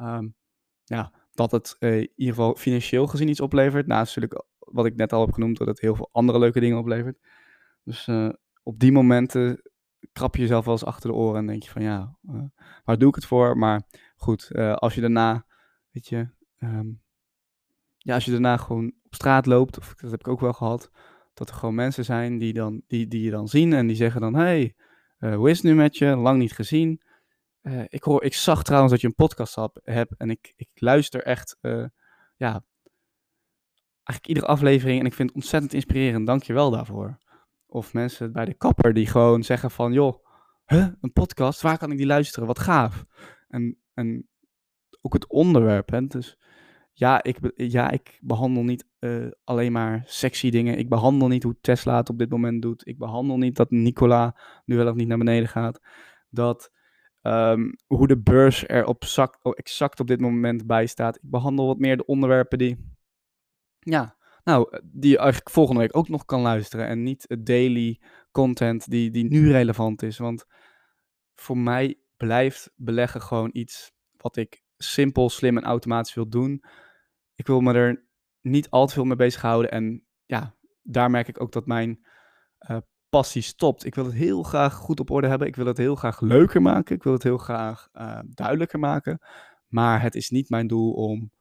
um, 0.01 0.35
ja, 0.83 1.13
dat 1.31 1.51
het 1.51 1.75
uh, 1.79 1.95
in 1.95 2.11
ieder 2.15 2.35
geval 2.35 2.55
financieel 2.55 3.07
gezien 3.07 3.27
iets 3.27 3.41
oplevert. 3.41 3.87
Naast 3.87 4.15
natuurlijk 4.15 4.45
wat 4.73 4.85
ik 4.85 4.95
net 4.95 5.13
al 5.13 5.21
heb 5.21 5.33
genoemd, 5.33 5.57
dat 5.57 5.67
het 5.67 5.79
heel 5.79 5.95
veel 5.95 6.09
andere 6.11 6.39
leuke 6.39 6.59
dingen 6.59 6.77
oplevert. 6.77 7.19
Dus 7.83 8.07
uh, 8.07 8.29
op 8.63 8.79
die 8.79 8.91
momenten 8.91 9.61
krap 10.11 10.35
je 10.35 10.41
jezelf 10.41 10.65
wel 10.65 10.73
eens 10.73 10.85
achter 10.85 11.09
de 11.09 11.15
oren 11.15 11.39
en 11.39 11.47
denk 11.47 11.63
je 11.63 11.69
van 11.69 11.81
ja, 11.81 12.17
uh, 12.29 12.41
waar 12.83 12.97
doe 12.97 13.09
ik 13.09 13.15
het 13.15 13.25
voor? 13.25 13.57
Maar 13.57 13.81
goed, 14.15 14.49
uh, 14.51 14.73
als 14.73 14.95
je 14.95 15.01
daarna, 15.01 15.45
weet 15.91 16.07
je, 16.07 16.29
um, 16.59 17.01
ja, 17.97 18.13
als 18.13 18.25
je 18.25 18.31
daarna 18.31 18.57
gewoon 18.57 18.93
op 19.03 19.15
straat 19.15 19.45
loopt, 19.45 19.77
of 19.77 19.95
dat 19.95 20.11
heb 20.11 20.19
ik 20.19 20.27
ook 20.27 20.39
wel 20.39 20.53
gehad, 20.53 20.91
dat 21.33 21.49
er 21.49 21.55
gewoon 21.55 21.75
mensen 21.75 22.05
zijn 22.05 22.37
die, 22.37 22.53
dan, 22.53 22.81
die, 22.87 23.07
die 23.07 23.23
je 23.23 23.31
dan 23.31 23.47
zien 23.47 23.73
en 23.73 23.87
die 23.87 23.95
zeggen 23.95 24.21
dan, 24.21 24.35
hey, 24.35 24.75
hoe 25.19 25.49
is 25.49 25.57
het 25.57 25.65
nu 25.65 25.75
met 25.75 25.97
je? 25.97 26.15
Lang 26.15 26.39
niet 26.39 26.53
gezien. 26.53 27.01
ik, 27.87 28.03
hoor, 28.03 28.23
ik 28.23 28.33
zag 28.33 28.63
trouwens 28.63 28.91
dat 28.91 29.01
je 29.01 29.07
een 29.07 29.15
podcast 29.15 29.57
hebt 29.83 30.15
en 30.17 30.29
ik, 30.29 30.53
ik 30.55 30.69
luister 30.73 31.23
echt, 31.23 31.57
ja, 32.35 32.63
eigenlijk 34.03 34.27
iedere 34.27 34.45
aflevering 34.45 34.99
en 34.99 35.05
ik 35.05 35.13
vind 35.13 35.29
het 35.29 35.37
ontzettend 35.37 35.73
inspirerend. 35.73 36.27
Dank 36.27 36.43
je 36.43 36.53
wel 36.53 36.71
daarvoor. 36.71 37.17
Of 37.65 37.93
mensen 37.93 38.31
bij 38.31 38.45
de 38.45 38.53
kapper 38.53 38.93
die 38.93 39.07
gewoon 39.07 39.43
zeggen 39.43 39.71
van, 39.71 39.93
joh, 39.93 40.25
huh, 40.65 40.87
een 41.01 41.11
podcast, 41.11 41.61
waar 41.61 41.77
kan 41.77 41.91
ik 41.91 41.97
die 41.97 42.05
luisteren? 42.05 42.47
Wat 42.47 42.59
gaaf. 42.59 43.05
En, 43.47 43.77
en 43.93 44.27
ook 45.01 45.13
het 45.13 45.27
onderwerp, 45.27 45.89
hè. 45.89 46.07
Dus 46.07 46.37
ja, 46.93 47.23
ik, 47.23 47.37
ja, 47.55 47.91
ik 47.91 48.17
behandel 48.21 48.63
niet 48.63 48.85
uh, 48.99 49.27
alleen 49.43 49.71
maar 49.71 50.03
sexy 50.05 50.49
dingen. 50.49 50.77
Ik 50.77 50.89
behandel 50.89 51.27
niet 51.27 51.43
hoe 51.43 51.57
Tesla 51.61 51.97
het 51.97 52.09
op 52.09 52.17
dit 52.17 52.29
moment 52.29 52.61
doet. 52.61 52.87
Ik 52.87 52.97
behandel 52.97 53.37
niet 53.37 53.55
dat 53.55 53.71
Nicola 53.71 54.39
nu 54.65 54.77
wel 54.77 54.87
of 54.87 54.95
niet 54.95 55.07
naar 55.07 55.17
beneden 55.17 55.49
gaat. 55.49 55.79
Dat 56.29 56.71
um, 57.21 57.75
hoe 57.87 58.07
de 58.07 58.21
beurs 58.21 58.67
er 58.67 58.85
op 58.85 59.05
zak, 59.05 59.37
exact 59.41 59.99
op 59.99 60.07
dit 60.07 60.19
moment 60.19 60.67
bij 60.67 60.85
staat. 60.85 61.15
Ik 61.15 61.29
behandel 61.29 61.67
wat 61.67 61.79
meer 61.79 61.97
de 61.97 62.05
onderwerpen 62.05 62.57
die 62.57 62.95
ja, 63.81 64.15
nou, 64.43 64.79
die 64.83 65.11
je 65.11 65.17
eigenlijk 65.17 65.49
volgende 65.49 65.81
week 65.81 65.97
ook 65.97 66.09
nog 66.09 66.25
kan 66.25 66.41
luisteren. 66.41 66.87
En 66.87 67.03
niet 67.03 67.25
het 67.27 67.45
daily 67.45 67.99
content 68.31 68.89
die, 68.89 69.11
die 69.11 69.23
nu 69.23 69.51
relevant 69.51 70.01
is. 70.01 70.17
Want 70.17 70.45
voor 71.35 71.57
mij 71.57 71.99
blijft 72.17 72.71
beleggen 72.75 73.21
gewoon 73.21 73.49
iets 73.53 73.91
wat 74.17 74.37
ik 74.37 74.63
simpel, 74.77 75.29
slim 75.29 75.57
en 75.57 75.63
automatisch 75.63 76.13
wil 76.13 76.29
doen. 76.29 76.63
Ik 77.35 77.47
wil 77.47 77.61
me 77.61 77.73
er 77.73 78.05
niet 78.41 78.69
al 78.69 78.87
te 78.87 78.93
veel 78.93 79.05
mee 79.05 79.15
bezighouden. 79.15 79.71
En 79.71 80.05
ja, 80.25 80.55
daar 80.81 81.09
merk 81.11 81.27
ik 81.27 81.41
ook 81.41 81.51
dat 81.51 81.65
mijn 81.65 82.05
uh, 82.69 82.77
passie 83.09 83.41
stopt. 83.41 83.85
Ik 83.85 83.95
wil 83.95 84.05
het 84.05 84.13
heel 84.13 84.43
graag 84.43 84.73
goed 84.73 84.99
op 84.99 85.09
orde 85.09 85.27
hebben. 85.27 85.47
Ik 85.47 85.55
wil 85.55 85.65
het 85.65 85.77
heel 85.77 85.95
graag 85.95 86.21
leuker 86.21 86.61
maken. 86.61 86.95
Ik 86.95 87.03
wil 87.03 87.13
het 87.13 87.23
heel 87.23 87.37
graag 87.37 87.89
uh, 87.93 88.19
duidelijker 88.29 88.79
maken. 88.79 89.19
Maar 89.67 90.01
het 90.01 90.15
is 90.15 90.29
niet 90.29 90.49
mijn 90.49 90.67
doel 90.67 90.93
om 90.93 91.31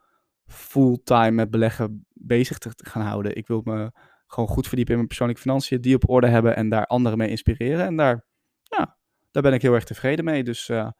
fulltime 0.50 1.30
met 1.30 1.50
beleggen 1.50 2.06
bezig 2.12 2.58
te 2.58 2.72
gaan 2.76 3.02
houden. 3.02 3.36
Ik 3.36 3.46
wil 3.46 3.60
me 3.64 3.92
gewoon 4.26 4.48
goed 4.48 4.66
verdiepen 4.66 4.92
in 4.92 4.96
mijn 4.96 5.06
persoonlijke 5.06 5.42
financiën, 5.42 5.80
die 5.80 5.94
op 5.94 6.08
orde 6.08 6.26
hebben 6.26 6.56
en 6.56 6.68
daar 6.68 6.86
anderen 6.86 7.18
mee 7.18 7.28
inspireren. 7.28 7.86
En 7.86 7.96
daar, 7.96 8.24
ja, 8.62 8.98
daar 9.30 9.42
ben 9.42 9.52
ik 9.52 9.62
heel 9.62 9.74
erg 9.74 9.84
tevreden 9.84 10.24
mee. 10.24 10.44
Dus 10.44 10.68
uh, 10.68 10.90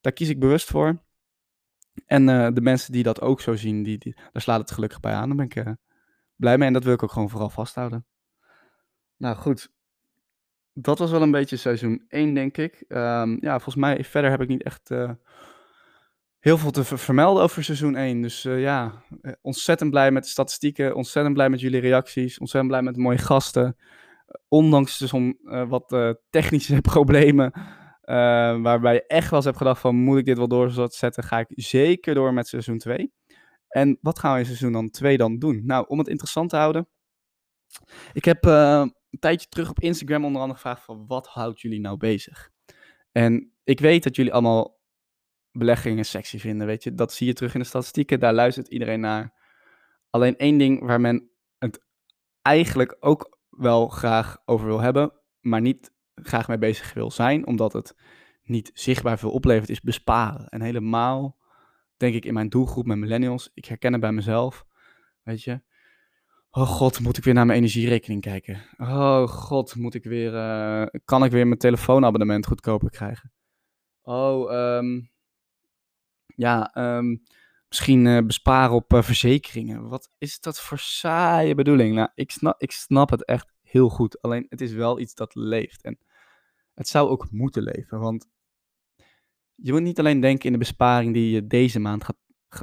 daar 0.00 0.12
kies 0.12 0.28
ik 0.28 0.40
bewust 0.40 0.70
voor. 0.70 1.04
En 2.06 2.28
uh, 2.28 2.48
de 2.52 2.60
mensen 2.60 2.92
die 2.92 3.02
dat 3.02 3.20
ook 3.20 3.40
zo 3.40 3.54
zien, 3.54 3.82
die, 3.82 4.16
daar 4.32 4.42
slaat 4.42 4.60
het 4.60 4.70
gelukkig 4.70 5.00
bij 5.00 5.12
aan. 5.12 5.28
Daar 5.28 5.36
ben 5.36 5.46
ik 5.46 5.56
uh, 5.56 5.72
blij 6.36 6.58
mee 6.58 6.66
en 6.66 6.72
dat 6.72 6.84
wil 6.84 6.92
ik 6.92 7.02
ook 7.02 7.12
gewoon 7.12 7.30
vooral 7.30 7.50
vasthouden. 7.50 8.06
Nou 9.16 9.36
goed, 9.36 9.72
dat 10.72 10.98
was 10.98 11.10
wel 11.10 11.22
een 11.22 11.30
beetje 11.30 11.56
seizoen 11.56 12.04
1, 12.08 12.34
denk 12.34 12.56
ik. 12.56 12.84
Um, 12.88 13.38
ja, 13.40 13.52
volgens 13.52 13.74
mij 13.74 14.04
verder 14.04 14.30
heb 14.30 14.40
ik 14.40 14.48
niet 14.48 14.62
echt 14.62 14.90
heel 16.38 16.58
veel 16.58 16.70
te 16.70 16.84
vermelden 16.84 17.42
over 17.42 17.64
seizoen 17.64 17.96
1. 17.96 18.22
Dus 18.22 18.44
uh, 18.44 18.60
ja, 18.60 19.02
eh, 19.20 19.32
ontzettend 19.42 19.90
blij 19.90 20.10
met 20.10 20.22
de 20.22 20.28
statistieken. 20.28 20.94
Ontzettend 20.94 21.34
blij 21.34 21.50
met 21.50 21.60
jullie 21.60 21.80
reacties. 21.80 22.38
Ontzettend 22.38 22.72
blij 22.72 22.82
met 22.82 22.94
de 22.94 23.00
mooie 23.00 23.18
gasten. 23.18 23.76
Ondanks 24.48 24.98
dus 24.98 25.12
om 25.12 25.38
uh, 25.42 25.68
wat 25.68 26.14
technische 26.30 26.80
problemen. 26.94 27.52
waarbij 28.62 28.94
je 28.94 29.06
echt 29.06 29.24
wel 29.30 29.38
eens 29.38 29.44
hebt 29.44 29.56
gedacht 29.56 29.80
van 29.80 29.96
moet 29.96 30.18
ik 30.18 30.24
dit 30.24 30.38
wel 30.38 30.48
doorzetten. 30.48 31.24
Ga 31.24 31.38
ik 31.38 31.46
zeker 31.48 32.14
door 32.14 32.32
met 32.34 32.48
seizoen 32.48 32.78
2. 32.78 33.12
En 33.68 33.98
wat 34.00 34.18
gaan 34.18 34.32
we 34.32 34.38
in 34.38 34.46
seizoen 34.46 34.72
dan 34.72 34.90
2 34.90 35.16
dan 35.16 35.38
doen? 35.38 35.62
Nou, 35.64 35.84
om 35.88 35.98
het 35.98 36.08
interessant 36.08 36.50
te 36.50 36.56
houden. 36.56 36.88
Ik 38.12 38.24
heb 38.24 38.44
een 38.44 39.20
tijdje 39.20 39.48
terug 39.48 39.70
op 39.70 39.80
Instagram 39.80 40.24
onder 40.24 40.40
andere 40.40 40.60
gevraagd 40.60 40.84
van 40.84 41.04
wat 41.06 41.26
houdt 41.26 41.60
jullie 41.60 41.80
nou 41.80 41.96
bezig? 41.96 42.50
En 43.12 43.52
ik 43.64 43.80
weet 43.80 44.02
dat 44.02 44.16
jullie 44.16 44.32
allemaal 44.32 44.75
beleggingen 45.58 46.04
sexy 46.04 46.38
vinden, 46.38 46.66
weet 46.66 46.82
je. 46.82 46.94
Dat 46.94 47.12
zie 47.12 47.26
je 47.26 47.32
terug 47.32 47.54
in 47.54 47.60
de 47.60 47.66
statistieken, 47.66 48.20
daar 48.20 48.34
luistert 48.34 48.68
iedereen 48.68 49.00
naar. 49.00 49.34
Alleen 50.10 50.36
één 50.36 50.58
ding 50.58 50.80
waar 50.80 51.00
men 51.00 51.30
het 51.58 51.84
eigenlijk 52.42 52.96
ook 53.00 53.38
wel 53.50 53.88
graag 53.88 54.38
over 54.44 54.66
wil 54.66 54.80
hebben, 54.80 55.12
maar 55.40 55.60
niet 55.60 55.92
graag 56.14 56.48
mee 56.48 56.58
bezig 56.58 56.92
wil 56.92 57.10
zijn, 57.10 57.46
omdat 57.46 57.72
het 57.72 57.96
niet 58.42 58.70
zichtbaar 58.74 59.18
veel 59.18 59.30
oplevert, 59.30 59.68
is 59.68 59.80
besparen. 59.80 60.48
En 60.48 60.60
helemaal, 60.60 61.36
denk 61.96 62.14
ik, 62.14 62.24
in 62.24 62.34
mijn 62.34 62.48
doelgroep 62.48 62.86
met 62.86 62.98
millennials, 62.98 63.50
ik 63.54 63.64
herken 63.64 63.92
het 63.92 64.00
bij 64.00 64.12
mezelf, 64.12 64.66
weet 65.22 65.42
je. 65.42 65.60
Oh 66.50 66.66
god, 66.66 67.00
moet 67.00 67.16
ik 67.16 67.24
weer 67.24 67.34
naar 67.34 67.46
mijn 67.46 67.58
energierekening 67.58 68.20
kijken? 68.20 68.62
Oh 68.76 69.28
god, 69.28 69.74
moet 69.74 69.94
ik 69.94 70.04
weer, 70.04 70.34
uh, 70.34 70.86
kan 71.04 71.24
ik 71.24 71.30
weer 71.30 71.46
mijn 71.46 71.58
telefoonabonnement 71.58 72.46
goedkoper 72.46 72.90
krijgen? 72.90 73.32
Oh, 74.02 74.52
um, 74.52 75.10
ja, 76.36 76.70
um, 76.96 77.22
misschien 77.68 78.04
uh, 78.04 78.22
besparen 78.26 78.74
op 78.74 78.92
uh, 78.92 79.02
verzekeringen. 79.02 79.88
Wat 79.88 80.10
is 80.18 80.40
dat 80.40 80.60
voor 80.60 80.78
saaie 80.78 81.54
bedoeling? 81.54 81.94
Nou, 81.94 82.08
ik 82.14 82.30
snap, 82.30 82.60
ik 82.62 82.70
snap 82.70 83.10
het 83.10 83.24
echt 83.24 83.52
heel 83.62 83.88
goed. 83.88 84.22
Alleen 84.22 84.46
het 84.48 84.60
is 84.60 84.72
wel 84.72 85.00
iets 85.00 85.14
dat 85.14 85.34
leeft. 85.34 85.82
En 85.82 85.98
het 86.74 86.88
zou 86.88 87.08
ook 87.08 87.30
moeten 87.30 87.62
leven. 87.62 87.98
Want 87.98 88.28
je 89.54 89.72
moet 89.72 89.82
niet 89.82 89.98
alleen 89.98 90.20
denken 90.20 90.46
in 90.46 90.52
de 90.52 90.58
besparing 90.58 91.14
die 91.14 91.30
je 91.30 91.46
deze 91.46 91.78
maand, 91.78 92.04
gaat, 92.04 92.16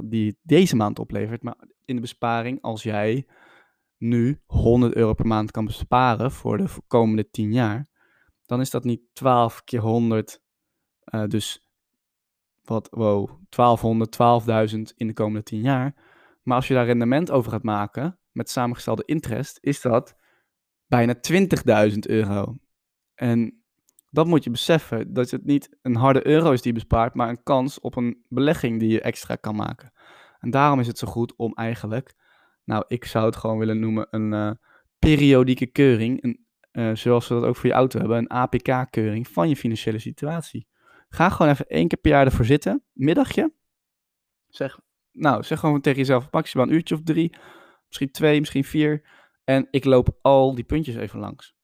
die 0.04 0.40
deze 0.42 0.76
maand 0.76 1.00
oplevert. 1.00 1.44
Maar 1.44 1.58
in 1.86 1.96
de 1.96 2.02
besparing 2.02 2.62
als 2.62 2.84
jij 2.84 3.28
nu 3.98 4.42
100 4.46 4.96
euro 4.96 5.14
per 5.14 5.28
maand 5.28 5.52
kan 5.52 5.66
besparen 5.66 6.32
voor 6.32 6.58
de 6.58 6.68
komende 6.88 7.30
10 7.30 7.54
jaar. 7.54 7.90
Dan 8.46 8.62
is 8.62 8.70
dat 8.70 8.84
niet 8.84 9.02
12 9.14 9.64
keer 9.64 9.80
100. 9.80 10.42
Uh, 11.06 11.26
dus 11.26 11.63
wat, 12.64 12.88
wow, 12.92 13.30
1200, 13.50 14.72
12.000 14.74 14.80
in 14.96 15.08
de 15.08 15.14
komende 15.14 15.44
10 15.44 15.62
jaar. 15.62 15.96
Maar 16.44 16.56
als 16.56 16.68
je 16.68 16.74
daar 16.74 16.86
rendement 16.86 17.32
over 17.32 17.52
gaat 17.52 17.64
maken 17.64 18.20
met 18.32 18.50
samengestelde 18.50 19.04
interest, 19.06 19.58
is 19.62 19.82
dat 19.82 20.16
bijna 20.88 21.16
20.000 21.92 21.98
euro. 22.00 22.58
En 23.16 23.64
dat 24.10 24.28
moet 24.28 24.44
je 24.44 24.50
beseffen, 24.50 25.14
dat 25.14 25.30
het 25.30 25.46
niet 25.46 25.78
een 25.82 25.96
harde 25.96 26.28
euro 26.28 26.52
is 26.52 26.62
die 26.62 26.74
bespaart, 26.74 27.14
maar 27.14 27.30
een 27.30 27.44
kans 27.44 27.80
op 27.80 27.96
een 27.96 28.24
belegging 28.28 28.80
die 28.80 28.90
je 28.90 29.02
extra 29.02 29.36
kan 29.36 29.56
maken. 29.56 29.92
En 30.40 30.50
daarom 30.50 30.80
is 30.80 30.88
het 30.88 30.98
zo 30.98 31.08
goed 31.08 31.36
om 31.36 31.54
eigenlijk, 31.54 32.14
nou, 32.64 32.84
ik 32.88 33.06
zou 33.06 33.26
het 33.26 33.36
gewoon 33.36 33.58
willen 33.58 33.80
noemen 33.80 34.08
een 34.10 34.32
uh, 34.32 34.52
periodieke 35.00 35.66
keuring, 35.66 36.24
een, 36.24 36.46
uh, 36.72 36.96
zoals 36.96 37.28
we 37.28 37.34
dat 37.34 37.44
ook 37.44 37.56
voor 37.56 37.70
je 37.70 37.76
auto 37.76 38.00
hebben, 38.00 38.18
een 38.18 38.30
APK-keuring 38.30 39.28
van 39.28 39.50
je 39.50 39.56
financiële 39.56 40.00
situatie. 40.00 40.68
Ga 41.14 41.30
gewoon 41.30 41.52
even 41.52 41.68
één 41.68 41.88
keer 41.88 41.98
per 41.98 42.12
jaar 42.12 42.26
ervoor 42.26 42.46
zitten, 42.46 42.84
middagje. 42.94 43.54
Zeg, 44.48 44.80
nou, 45.12 45.44
zeg 45.44 45.60
gewoon 45.60 45.82
tegen 45.82 46.00
jezelf 46.00 46.32
maximaal 46.32 46.68
een 46.68 46.74
uurtje 46.74 46.96
of 46.96 47.02
drie, 47.04 47.36
misschien 47.88 48.12
twee, 48.12 48.40
misschien 48.40 48.64
vier. 48.64 49.08
En 49.44 49.68
ik 49.72 49.86
loop 49.86 50.18
al 50.22 50.56
die 50.56 50.64
puntjes 50.64 50.96
even 50.96 51.20
langs. 51.20 51.56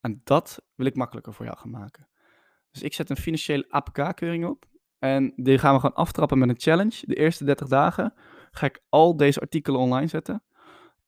En 0.00 0.20
dat 0.24 0.64
wil 0.74 0.86
ik 0.86 0.94
makkelijker 0.94 1.34
voor 1.34 1.44
jou 1.44 1.58
gaan 1.58 1.70
maken. 1.70 2.08
Dus 2.70 2.82
ik 2.82 2.94
zet 2.94 3.10
een 3.10 3.16
financiële 3.16 3.66
APK-keuring 3.68 4.46
op. 4.46 4.64
En 4.98 5.32
die 5.36 5.58
gaan 5.58 5.74
we 5.74 5.80
gewoon 5.80 5.96
aftrappen 5.96 6.38
met 6.38 6.48
een 6.48 6.60
challenge. 6.60 7.06
De 7.06 7.14
eerste 7.14 7.44
30 7.44 7.68
dagen 7.68 8.14
ga 8.50 8.66
ik 8.66 8.82
al 8.88 9.16
deze 9.16 9.40
artikelen 9.40 9.80
online 9.80 10.06
zetten. 10.06 10.42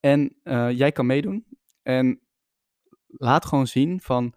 En 0.01 0.37
uh, 0.43 0.71
jij 0.71 0.93
kan 0.93 1.07
meedoen. 1.07 1.47
En 1.83 2.21
laat 3.07 3.45
gewoon 3.45 3.67
zien 3.67 4.01
van, 4.01 4.35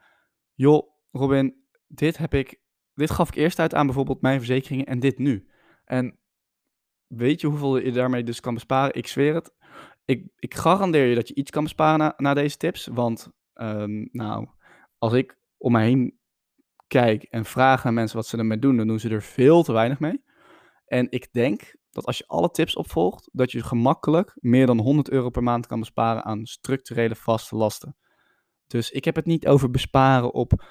joh, 0.53 0.89
Robin, 1.12 1.63
dit 1.88 2.17
heb 2.17 2.34
ik, 2.34 2.60
dit 3.00 3.12
gaf 3.12 3.27
ik 3.27 3.36
eerst 3.36 3.60
uit 3.60 3.74
aan 3.74 3.86
bijvoorbeeld 3.86 4.22
mijn 4.22 4.38
verzekeringen 4.38 4.86
en 4.86 5.00
dit 5.00 5.18
nu. 5.18 5.48
En 5.86 6.20
weet 7.08 7.41
je 7.41 7.48
hoeveel 7.48 7.77
je 7.77 7.91
daarmee 7.91 8.24
dus 8.24 8.39
kan 8.39 8.53
besparen? 8.53 8.96
Ik 8.96 9.08
zweer 9.08 9.34
het. 9.34 9.53
Ik, 10.06 10.27
ik 10.36 10.56
garandeer 10.56 11.06
je 11.06 11.15
dat 11.15 11.27
je 11.27 11.36
iets 11.36 11.51
kan 11.51 11.63
besparen 11.63 12.00
na, 12.00 12.13
na 12.18 12.34
deze 12.34 12.58
tips. 12.58 12.88
Want, 12.88 13.32
um, 13.53 14.10
nou, 14.12 14.48
als 14.98 15.13
ik 15.13 15.38
om 15.58 15.72
mij 15.72 15.86
heen 15.86 16.20
kijk 16.88 17.24
en 17.24 17.46
vraag 17.46 17.84
naar 17.84 17.94
mensen 17.94 18.18
wat 18.18 18.27
ze 18.27 18.38
ermee 18.38 18.60
doen, 18.60 18.77
dan 18.77 18.88
doen 18.88 19.00
ze 19.00 19.10
er 19.10 19.22
veel 19.22 19.63
te 19.63 19.72
weinig 19.72 20.00
mee. 20.00 20.24
En 20.86 21.08
ik 21.10 21.34
denk 21.34 21.75
dat 21.91 22.06
als 22.06 22.18
je 22.18 22.27
alle 22.27 22.51
tips 22.51 22.75
opvolgt, 22.75 23.29
dat 23.32 23.51
je 23.51 23.63
gemakkelijk 23.63 24.36
meer 24.36 24.65
dan 24.65 24.79
100 24.79 25.10
euro 25.10 25.29
per 25.29 25.44
maand 25.44 25.68
kan 25.68 25.79
besparen 25.79 26.24
aan 26.24 26.46
structurele 26.46 27.15
vaste 27.15 27.56
lasten. 27.56 27.96
Dus 28.68 28.91
ik 28.91 29.06
heb 29.06 29.15
het 29.15 29.25
niet 29.25 29.48
over 29.48 29.72
besparen 29.72 30.34
op 30.34 30.63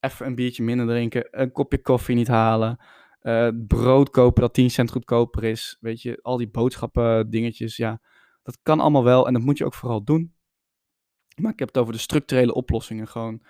even 0.00 0.26
een 0.26 0.34
biertje 0.34 0.62
minder 0.62 0.86
drinken, 0.86 1.28
een 1.30 1.52
kopje 1.52 1.82
koffie 1.82 2.14
niet 2.14 2.28
halen, 2.28 2.78
uh, 3.22 3.48
brood 3.66 4.10
kopen 4.10 4.42
dat 4.42 4.54
10 4.54 4.70
cent 4.70 4.90
goedkoper 4.90 5.44
is. 5.44 5.76
Weet 5.80 6.02
je, 6.02 6.18
al 6.22 6.36
die 6.36 6.50
boodschappen 6.50 7.30
dingetjes, 7.30 7.76
ja, 7.76 8.00
dat 8.42 8.58
kan 8.62 8.80
allemaal 8.80 9.04
wel 9.04 9.26
en 9.26 9.32
dat 9.32 9.42
moet 9.42 9.58
je 9.58 9.64
ook 9.64 9.74
vooral 9.74 10.04
doen. 10.04 10.34
Maar 11.40 11.52
ik 11.52 11.58
heb 11.58 11.68
het 11.68 11.78
over 11.78 11.92
de 11.92 11.98
structurele 11.98 12.54
oplossingen. 12.54 13.08
Gewoon 13.08 13.42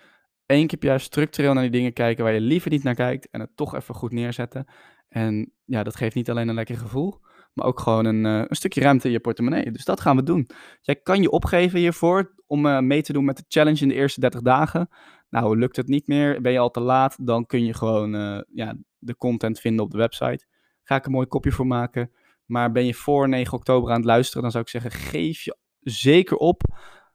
één 0.47 0.67
keer 0.67 0.79
per 0.79 0.89
jaar 0.89 1.01
structureel 1.01 1.53
naar 1.53 1.63
die 1.63 1.73
dingen 1.73 1.93
kijken 1.93 2.25
waar 2.25 2.33
je 2.33 2.41
liever 2.41 2.71
niet 2.71 2.83
naar 2.83 2.95
kijkt 2.95 3.31
en 3.31 3.41
het 3.41 3.51
toch 3.57 3.75
even 3.75 3.95
goed 3.95 4.13
neerzetten. 4.13 4.67
En 5.09 5.53
ja, 5.65 5.83
dat 5.83 5.97
geeft 5.97 6.15
niet 6.15 6.31
alleen 6.31 6.49
een 6.49 6.55
lekker 6.55 6.77
gevoel, 6.77 7.21
maar 7.55 7.67
ook 7.67 7.81
gewoon 7.81 8.05
een, 8.05 8.25
uh, 8.25 8.45
een 8.49 8.57
stukje 8.57 8.81
ruimte 8.81 9.07
in 9.07 9.13
je 9.13 9.21
portemonnee. 9.21 9.71
Dus 9.71 9.85
dat 9.85 10.01
gaan 10.01 10.17
we 10.17 10.23
doen. 10.23 10.49
Jij 10.81 10.97
kan 10.97 11.23
je 11.23 11.31
opgeven 11.31 11.79
hiervoor 11.79 12.35
om 12.47 12.67
uh, 12.67 12.79
mee 12.81 13.03
te 13.03 13.13
doen 13.13 13.25
met 13.25 13.37
de 13.37 13.45
challenge 13.49 13.81
in 13.81 13.89
de 13.89 13.95
eerste 13.95 14.21
30 14.21 14.41
dagen. 14.41 14.89
Nou, 15.31 15.59
lukt 15.59 15.77
het 15.77 15.89
niet 15.89 16.07
meer, 16.07 16.41
ben 16.41 16.53
je 16.53 16.59
al 16.59 16.71
te 16.71 16.81
laat, 16.81 17.27
dan 17.27 17.47
kun 17.47 17.65
je 17.65 17.75
gewoon 17.75 18.15
uh, 18.15 18.41
ja, 18.53 18.77
de 18.99 19.17
content 19.17 19.61
vinden 19.61 19.85
op 19.85 19.91
de 19.91 19.99
website. 19.99 20.47
Ga 20.83 20.97
ik 20.97 21.07
een 21.07 21.13
mooi 21.13 21.27
kopje 21.27 21.53
voor 21.53 21.67
maken. 21.67 22.11
Maar 22.45 22.73
ben 22.73 22.87
je 22.87 22.95
voor 22.95 23.29
9 23.29 23.53
oktober 23.53 23.91
aan 23.91 23.97
het 23.97 24.05
luisteren, 24.05 24.43
dan 24.43 24.51
zou 24.51 24.65
ik 24.65 24.71
zeggen, 24.71 24.91
geef 24.91 25.43
je 25.43 25.57
zeker 25.81 26.37
op. 26.37 26.63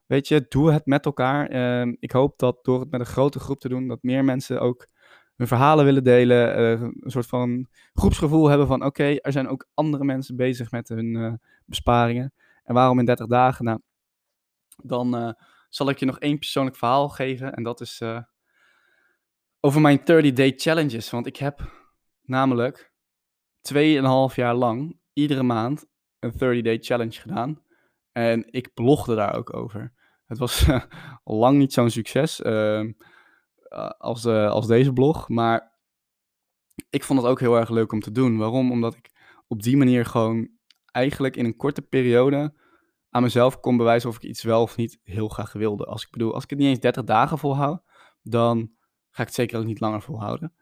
Weet 0.05 0.27
je, 0.27 0.45
doe 0.49 0.71
het 0.71 0.85
met 0.85 1.05
elkaar. 1.05 1.51
Uh, 1.51 1.93
ik 1.99 2.11
hoop 2.11 2.39
dat 2.39 2.59
door 2.63 2.79
het 2.79 2.91
met 2.91 2.99
een 2.99 3.05
grote 3.05 3.39
groep 3.39 3.59
te 3.59 3.69
doen, 3.69 3.87
dat 3.87 4.03
meer 4.03 4.23
mensen 4.23 4.61
ook 4.61 4.87
hun 5.35 5.47
verhalen 5.47 5.85
willen 5.85 6.03
delen. 6.03 6.59
Uh, 6.59 6.81
een 6.81 7.11
soort 7.11 7.25
van 7.25 7.67
groepsgevoel 7.93 8.47
hebben 8.47 8.67
van, 8.67 8.85
oké, 8.85 9.15
er 9.15 9.31
zijn 9.31 9.47
ook 9.47 9.67
andere 9.73 10.03
mensen 10.03 10.35
bezig 10.35 10.71
met 10.71 10.87
hun 10.87 11.15
uh, 11.15 11.33
besparingen. 11.65 12.33
En 12.63 12.73
waarom 12.73 12.99
in 12.99 13.05
30 13.05 13.27
dagen? 13.27 13.65
Nou, 13.65 13.79
dan 14.83 15.35
zal 15.75 15.89
ik 15.89 15.99
je 15.99 16.05
nog 16.05 16.19
één 16.19 16.37
persoonlijk 16.37 16.75
verhaal 16.75 17.09
geven. 17.09 17.53
En 17.53 17.63
dat 17.63 17.81
is 17.81 18.01
over 19.59 19.81
mijn 19.81 19.99
30-day 19.99 20.53
challenges. 20.55 21.09
Want 21.09 21.25
ik 21.25 21.37
heb 21.37 21.71
namelijk 22.21 22.91
2,5 23.73 24.35
jaar 24.35 24.55
lang 24.55 24.99
iedere 25.13 25.43
maand 25.43 25.85
een 26.19 26.33
30-day 26.33 26.77
challenge 26.81 27.19
gedaan. 27.19 27.63
En 28.11 28.45
ik 28.51 28.73
blogde 28.73 29.15
daar 29.15 29.35
ook 29.35 29.53
over. 29.53 29.93
Het 30.25 30.37
was 30.37 30.65
lang 31.23 31.57
niet 31.57 31.73
zo'n 31.73 31.89
succes 31.89 32.39
uh, 32.39 32.89
als, 33.97 34.25
uh, 34.25 34.49
als 34.49 34.67
deze 34.67 34.93
blog. 34.93 35.29
Maar 35.29 35.73
ik 36.89 37.03
vond 37.03 37.21
het 37.21 37.29
ook 37.29 37.39
heel 37.39 37.57
erg 37.57 37.69
leuk 37.69 37.91
om 37.91 37.99
te 37.99 38.11
doen. 38.11 38.37
Waarom? 38.37 38.71
Omdat 38.71 38.95
ik 38.95 39.11
op 39.47 39.63
die 39.63 39.77
manier 39.77 40.05
gewoon 40.05 40.49
eigenlijk 40.91 41.35
in 41.35 41.45
een 41.45 41.55
korte 41.55 41.81
periode 41.81 42.53
aan 43.13 43.21
mezelf 43.21 43.59
kon 43.59 43.77
bewijzen 43.77 44.09
of 44.09 44.15
ik 44.15 44.23
iets 44.23 44.43
wel 44.43 44.61
of 44.61 44.75
niet 44.75 44.99
heel 45.03 45.27
graag 45.27 45.53
wilde. 45.53 45.85
Als 45.85 46.03
ik 46.03 46.11
bedoel, 46.11 46.33
als 46.33 46.43
ik 46.43 46.49
het 46.49 46.59
niet 46.59 46.67
eens 46.67 46.79
30 46.79 47.03
dagen 47.03 47.37
volhoud, 47.37 47.81
dan 48.21 48.71
ga 49.09 49.21
ik 49.21 49.27
het 49.27 49.33
zeker 49.33 49.59
ook 49.59 49.65
niet 49.65 49.79
langer 49.79 50.01
volhouden. 50.01 50.53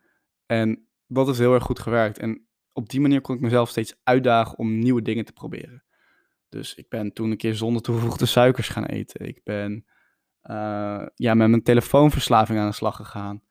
En 0.45 0.87
dat 1.07 1.27
is 1.27 1.37
heel 1.37 1.53
erg 1.53 1.63
goed 1.63 1.79
gewerkt. 1.79 2.17
En 2.17 2.47
op 2.73 2.89
die 2.89 2.99
manier 2.99 3.21
kon 3.21 3.35
ik 3.35 3.41
mezelf 3.41 3.69
steeds 3.69 3.95
uitdagen 4.03 4.57
om 4.57 4.79
nieuwe 4.79 5.01
dingen 5.01 5.25
te 5.25 5.33
proberen. 5.33 5.83
Dus 6.49 6.75
ik 6.75 6.89
ben 6.89 7.13
toen 7.13 7.31
een 7.31 7.37
keer 7.37 7.55
zonder 7.55 7.81
toegevoegde 7.81 8.25
suikers 8.25 8.69
gaan 8.69 8.85
eten. 8.85 9.27
Ik 9.27 9.41
ben 9.43 9.85
uh, 10.43 11.05
ja, 11.15 11.33
met 11.33 11.49
mijn 11.49 11.63
telefoonverslaving 11.63 12.59
aan 12.59 12.69
de 12.69 12.75
slag 12.75 12.95
gegaan. 12.95 13.41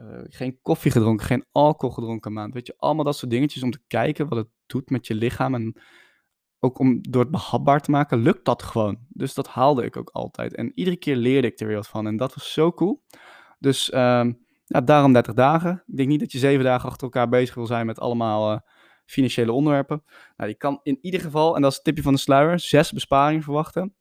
Uh, 0.00 0.20
geen 0.24 0.58
koffie 0.62 0.90
gedronken, 0.90 1.26
geen 1.26 1.44
alcohol 1.52 1.94
gedronken 1.94 2.32
maand. 2.32 2.54
Weet 2.54 2.66
je, 2.66 2.74
allemaal 2.76 3.04
dat 3.04 3.16
soort 3.16 3.30
dingetjes 3.30 3.62
om 3.62 3.70
te 3.70 3.82
kijken 3.86 4.28
wat 4.28 4.38
het 4.38 4.48
doet 4.66 4.90
met 4.90 5.06
je 5.06 5.14
lichaam. 5.14 5.54
En 5.54 5.76
ook 6.60 6.78
om 6.78 6.98
door 7.02 7.22
het 7.22 7.30
behapbaar 7.30 7.80
te 7.80 7.90
maken, 7.90 8.18
lukt 8.18 8.44
dat 8.44 8.62
gewoon. 8.62 8.98
Dus 9.08 9.34
dat 9.34 9.48
haalde 9.48 9.84
ik 9.84 9.96
ook 9.96 10.10
altijd. 10.10 10.54
En 10.54 10.72
iedere 10.74 10.96
keer 10.96 11.16
leerde 11.16 11.46
ik 11.46 11.60
er 11.60 11.66
weer 11.66 11.76
wat 11.76 11.88
van. 11.88 12.06
En 12.06 12.16
dat 12.16 12.34
was 12.34 12.52
zo 12.52 12.72
cool. 12.72 13.02
Dus 13.58 13.88
ja, 14.70 14.80
daarom 14.80 15.12
30 15.12 15.34
dagen. 15.34 15.82
Ik 15.86 15.96
denk 15.96 16.08
niet 16.08 16.20
dat 16.20 16.32
je 16.32 16.38
zeven 16.38 16.64
dagen 16.64 16.88
achter 16.88 17.02
elkaar 17.02 17.28
bezig 17.28 17.54
wil 17.54 17.66
zijn 17.66 17.86
met 17.86 18.00
allemaal 18.00 18.52
uh, 18.52 18.58
financiële 19.04 19.52
onderwerpen. 19.52 20.02
Nou, 20.36 20.50
je 20.50 20.56
kan 20.56 20.80
in 20.82 20.98
ieder 21.02 21.20
geval, 21.20 21.56
en 21.56 21.62
dat 21.62 21.70
is 21.70 21.76
het 21.76 21.86
tipje 21.86 22.02
van 22.02 22.12
de 22.12 22.18
sluier, 22.18 22.58
zes 22.58 22.92
besparingen 22.92 23.42
verwachten. 23.42 23.94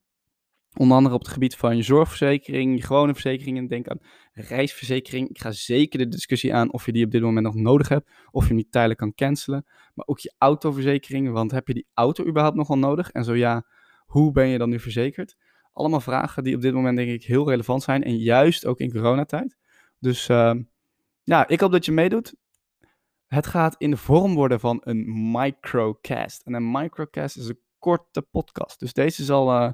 Onder 0.78 0.98
andere 0.98 1.16
op 1.16 1.22
het 1.22 1.30
gebied 1.30 1.56
van 1.56 1.76
je 1.76 1.84
zorgverzekering, 1.84 2.76
je 2.76 2.86
gewone 2.86 3.14
verzekeringen. 3.14 3.68
Denk 3.68 3.88
aan 3.88 4.00
reisverzekering. 4.34 5.30
Ik 5.30 5.40
ga 5.40 5.52
zeker 5.52 6.00
de 6.00 6.08
discussie 6.08 6.54
aan 6.54 6.72
of 6.72 6.86
je 6.86 6.92
die 6.92 7.06
op 7.06 7.12
dit 7.12 7.22
moment 7.22 7.46
nog 7.46 7.56
nodig 7.56 7.90
hebt. 7.90 8.10
Of 8.32 8.42
je 8.42 8.48
hem 8.48 8.58
niet 8.58 8.72
tijdelijk 8.72 9.00
kan 9.00 9.14
cancelen. 9.14 9.66
Maar 9.94 10.06
ook 10.08 10.20
je 10.20 10.34
autoverzekering. 10.38 11.32
Want 11.32 11.52
heb 11.52 11.68
je 11.68 11.74
die 11.74 11.88
auto 11.94 12.26
überhaupt 12.26 12.58
nog 12.58 12.68
wel 12.68 12.78
nodig? 12.78 13.12
En 13.12 13.24
zo 13.24 13.36
ja, 13.36 13.66
hoe 14.06 14.32
ben 14.32 14.48
je 14.48 14.58
dan 14.58 14.70
nu 14.70 14.80
verzekerd? 14.80 15.36
Allemaal 15.74 16.02
vragen 16.02 16.44
die 16.44 16.56
op 16.56 16.62
dit 16.62 16.74
moment 16.74 16.98
denk 16.98 17.10
ik 17.10 17.24
heel 17.24 17.50
relevant 17.50 17.84
zijn. 17.84 18.04
En 18.04 18.18
juist 18.18 18.66
ook 18.66 18.80
in 18.80 18.92
coronatijd. 18.92 19.58
Dus 20.00 20.30
uh, 20.30 20.54
ja, 21.24 21.48
ik 21.48 21.60
hoop 21.60 21.72
dat 21.72 21.86
je 21.86 21.92
meedoet. 21.92 22.36
Het 23.28 23.48
gaat 23.48 23.76
in 23.78 23.92
de 23.92 23.98
vorm 23.98 24.34
worden 24.36 24.60
van 24.60 24.82
een 24.84 25.32
microcast. 25.32 26.42
En 26.42 26.54
een 26.54 26.72
microcast 26.72 27.38
is 27.38 27.48
een 27.48 27.60
korte 27.80 28.22
podcast. 28.22 28.80
Dus 28.80 28.94
deze 28.94 29.22
is 29.22 29.30
al 29.30 29.62
uh, 29.62 29.72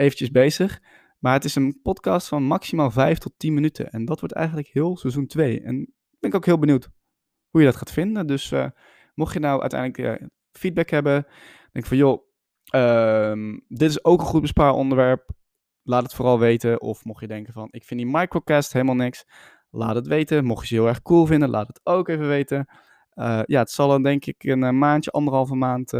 eventjes 0.00 0.30
bezig. 0.30 0.80
Maar 1.18 1.32
het 1.32 1.44
is 1.44 1.54
een 1.54 1.80
podcast 1.82 2.28
van 2.28 2.42
maximaal 2.42 2.90
5 2.90 3.18
tot 3.18 3.32
10 3.36 3.54
minuten. 3.54 3.90
En 3.90 4.04
dat 4.04 4.20
wordt 4.20 4.34
eigenlijk 4.34 4.68
heel 4.68 4.96
seizoen 4.96 5.26
2. 5.26 5.60
En 5.60 5.92
ben 6.18 6.30
ik 6.30 6.34
ook 6.34 6.44
heel 6.44 6.58
benieuwd 6.58 6.88
hoe 7.50 7.60
je 7.60 7.66
dat 7.66 7.76
gaat 7.76 7.92
vinden. 7.92 8.26
Dus 8.26 8.52
uh, 8.52 8.66
mocht 9.14 9.32
je 9.32 9.40
nou 9.40 9.60
uiteindelijk 9.60 10.22
uh, 10.22 10.28
feedback 10.52 10.90
hebben, 10.90 11.26
denk 11.72 11.86
van 11.86 11.96
joh, 11.96 12.22
uh, 12.74 13.58
dit 13.68 13.90
is 13.90 14.04
ook 14.04 14.20
een 14.20 14.26
goed 14.26 14.40
bespaaronderwerp. 14.40 15.30
Laat 15.82 16.02
het 16.02 16.14
vooral 16.14 16.38
weten. 16.38 16.80
Of 16.80 17.04
mocht 17.04 17.20
je 17.20 17.26
denken 17.26 17.52
van 17.52 17.68
ik 17.70 17.84
vind 17.84 18.00
die 18.00 18.10
microcast 18.10 18.72
helemaal 18.72 18.94
niks. 18.94 19.24
Laat 19.70 19.94
het 19.94 20.06
weten. 20.06 20.44
Mocht 20.44 20.60
je 20.60 20.66
ze 20.66 20.74
heel 20.74 20.88
erg 20.88 21.02
cool 21.02 21.26
vinden, 21.26 21.48
laat 21.48 21.66
het 21.66 21.80
ook 21.82 22.08
even 22.08 22.28
weten. 22.28 22.68
Uh, 23.14 23.40
ja, 23.44 23.60
het 23.60 23.70
zal 23.70 23.88
dan 23.88 24.02
denk 24.02 24.26
ik 24.26 24.44
een 24.44 24.78
maandje, 24.78 25.10
anderhalve 25.10 25.54
maand 25.54 25.92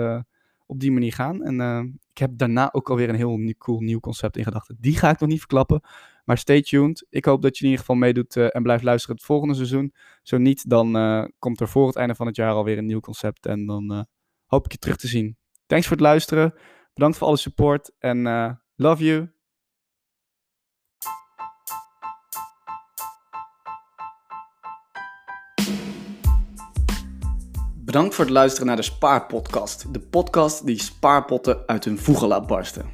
op 0.67 0.81
die 0.81 0.93
manier 0.93 1.13
gaan. 1.13 1.43
En 1.43 2.01
heb 2.21 2.31
daarna 2.39 2.73
ook 2.73 2.91
alweer 2.91 3.09
een 3.09 3.15
heel 3.15 3.37
nieuw, 3.37 3.55
cool 3.59 3.81
nieuw 3.81 4.01
concept 4.01 4.37
in 4.37 4.45
gedachten. 4.45 4.77
Die 4.81 4.97
ga 4.97 5.11
ik 5.11 5.21
nog 5.21 5.29
niet 5.29 5.39
verklappen. 5.39 5.81
Maar 6.25 6.39
stay 6.39 6.63
tuned. 6.63 7.07
Ik 7.11 7.25
hoop 7.25 7.43
dat 7.43 7.59
je 7.59 7.65
in 7.65 7.71
ieder 7.71 7.85
geval 7.87 8.01
meedoet 8.01 8.37
uh, 8.37 8.57
en 8.57 8.63
blijft 8.63 8.85
luisteren 8.85 9.17
het 9.17 9.25
volgende 9.25 9.55
seizoen. 9.55 9.95
Zo 10.23 10.39
niet, 10.39 10.71
dan 10.71 10.97
uh, 10.97 11.25
komt 11.39 11.61
er 11.61 11.69
voor 11.69 11.87
het 11.87 11.97
einde 11.97 12.15
van 12.15 12.27
het 12.27 12.37
jaar 12.37 12.53
alweer 12.53 12.79
een 12.79 12.87
nieuw 12.87 13.01
concept. 13.01 13.47
En 13.47 13.67
dan 13.67 13.93
uh, 13.93 14.03
hoop 14.47 14.65
ik 14.65 14.73
je 14.73 14.79
terug 14.79 14.97
te 14.97 15.09
zien. 15.09 15.37
Thanks 15.67 15.87
voor 15.87 15.97
het 15.97 16.07
luisteren. 16.07 16.55
Bedankt 16.95 17.17
voor 17.17 17.27
alle 17.27 17.37
support. 17.37 17.93
En 17.99 18.23
love 18.77 19.05
you. 19.05 19.40
Bedankt 27.91 28.15
voor 28.15 28.25
het 28.25 28.35
luisteren 28.35 28.67
naar 28.67 28.77
de 28.77 28.83
Spaarpodcast. 28.83 29.93
De 29.93 30.01
podcast 30.01 30.67
die 30.67 30.83
spaarpotten 30.83 31.63
uit 31.67 31.85
hun 31.85 31.99
voegen 31.99 32.29
laat 32.29 32.47
barsten. 32.47 32.85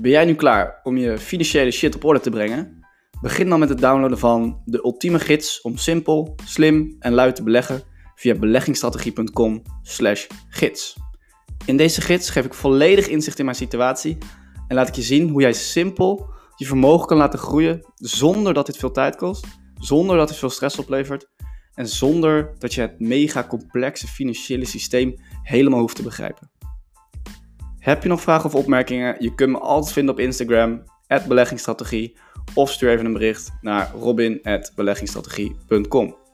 Ben 0.00 0.10
jij 0.10 0.24
nu 0.24 0.34
klaar 0.34 0.80
om 0.82 0.96
je 0.96 1.18
financiële 1.18 1.70
shit 1.70 1.94
op 1.94 2.04
orde 2.04 2.20
te 2.20 2.30
brengen? 2.30 2.86
Begin 3.20 3.48
dan 3.48 3.58
met 3.58 3.68
het 3.68 3.78
downloaden 3.78 4.18
van 4.18 4.62
de 4.64 4.84
ultieme 4.84 5.18
gids 5.18 5.60
om 5.60 5.76
simpel, 5.76 6.34
slim 6.44 6.96
en 6.98 7.12
luid 7.12 7.36
te 7.36 7.42
beleggen 7.42 7.82
via 8.14 8.34
beleggingsstrategie.com/gids. 8.34 10.96
In 11.64 11.76
deze 11.76 12.00
gids 12.00 12.30
geef 12.30 12.44
ik 12.44 12.54
volledig 12.54 13.08
inzicht 13.08 13.38
in 13.38 13.44
mijn 13.44 13.56
situatie 13.56 14.18
en 14.68 14.76
laat 14.76 14.88
ik 14.88 14.94
je 14.94 15.02
zien 15.02 15.28
hoe 15.28 15.40
jij 15.40 15.52
simpel 15.52 16.26
je 16.56 16.66
vermogen 16.66 17.06
kan 17.06 17.16
laten 17.16 17.38
groeien 17.38 17.84
zonder 17.94 18.54
dat 18.54 18.66
dit 18.66 18.76
veel 18.76 18.92
tijd 18.92 19.16
kost, 19.16 19.46
zonder 19.78 20.16
dat 20.16 20.28
het 20.28 20.38
veel 20.38 20.50
stress 20.50 20.78
oplevert 20.78 21.28
en 21.76 21.88
zonder 21.88 22.52
dat 22.58 22.74
je 22.74 22.80
het 22.80 23.00
mega 23.00 23.44
complexe 23.44 24.06
financiële 24.06 24.64
systeem 24.64 25.14
helemaal 25.42 25.80
hoeft 25.80 25.96
te 25.96 26.02
begrijpen. 26.02 26.50
Heb 27.78 28.02
je 28.02 28.08
nog 28.08 28.20
vragen 28.20 28.44
of 28.44 28.54
opmerkingen? 28.54 29.16
Je 29.18 29.34
kunt 29.34 29.50
me 29.50 29.58
altijd 29.58 29.92
vinden 29.92 30.14
op 30.14 30.20
Instagram, 30.20 30.82
beleggingsstrategie, 31.28 32.16
of 32.54 32.70
stuur 32.70 32.90
even 32.90 33.04
een 33.04 33.12
bericht 33.12 33.52
naar 33.60 33.92
robin.beleggingsstrategie.com. 33.92 36.25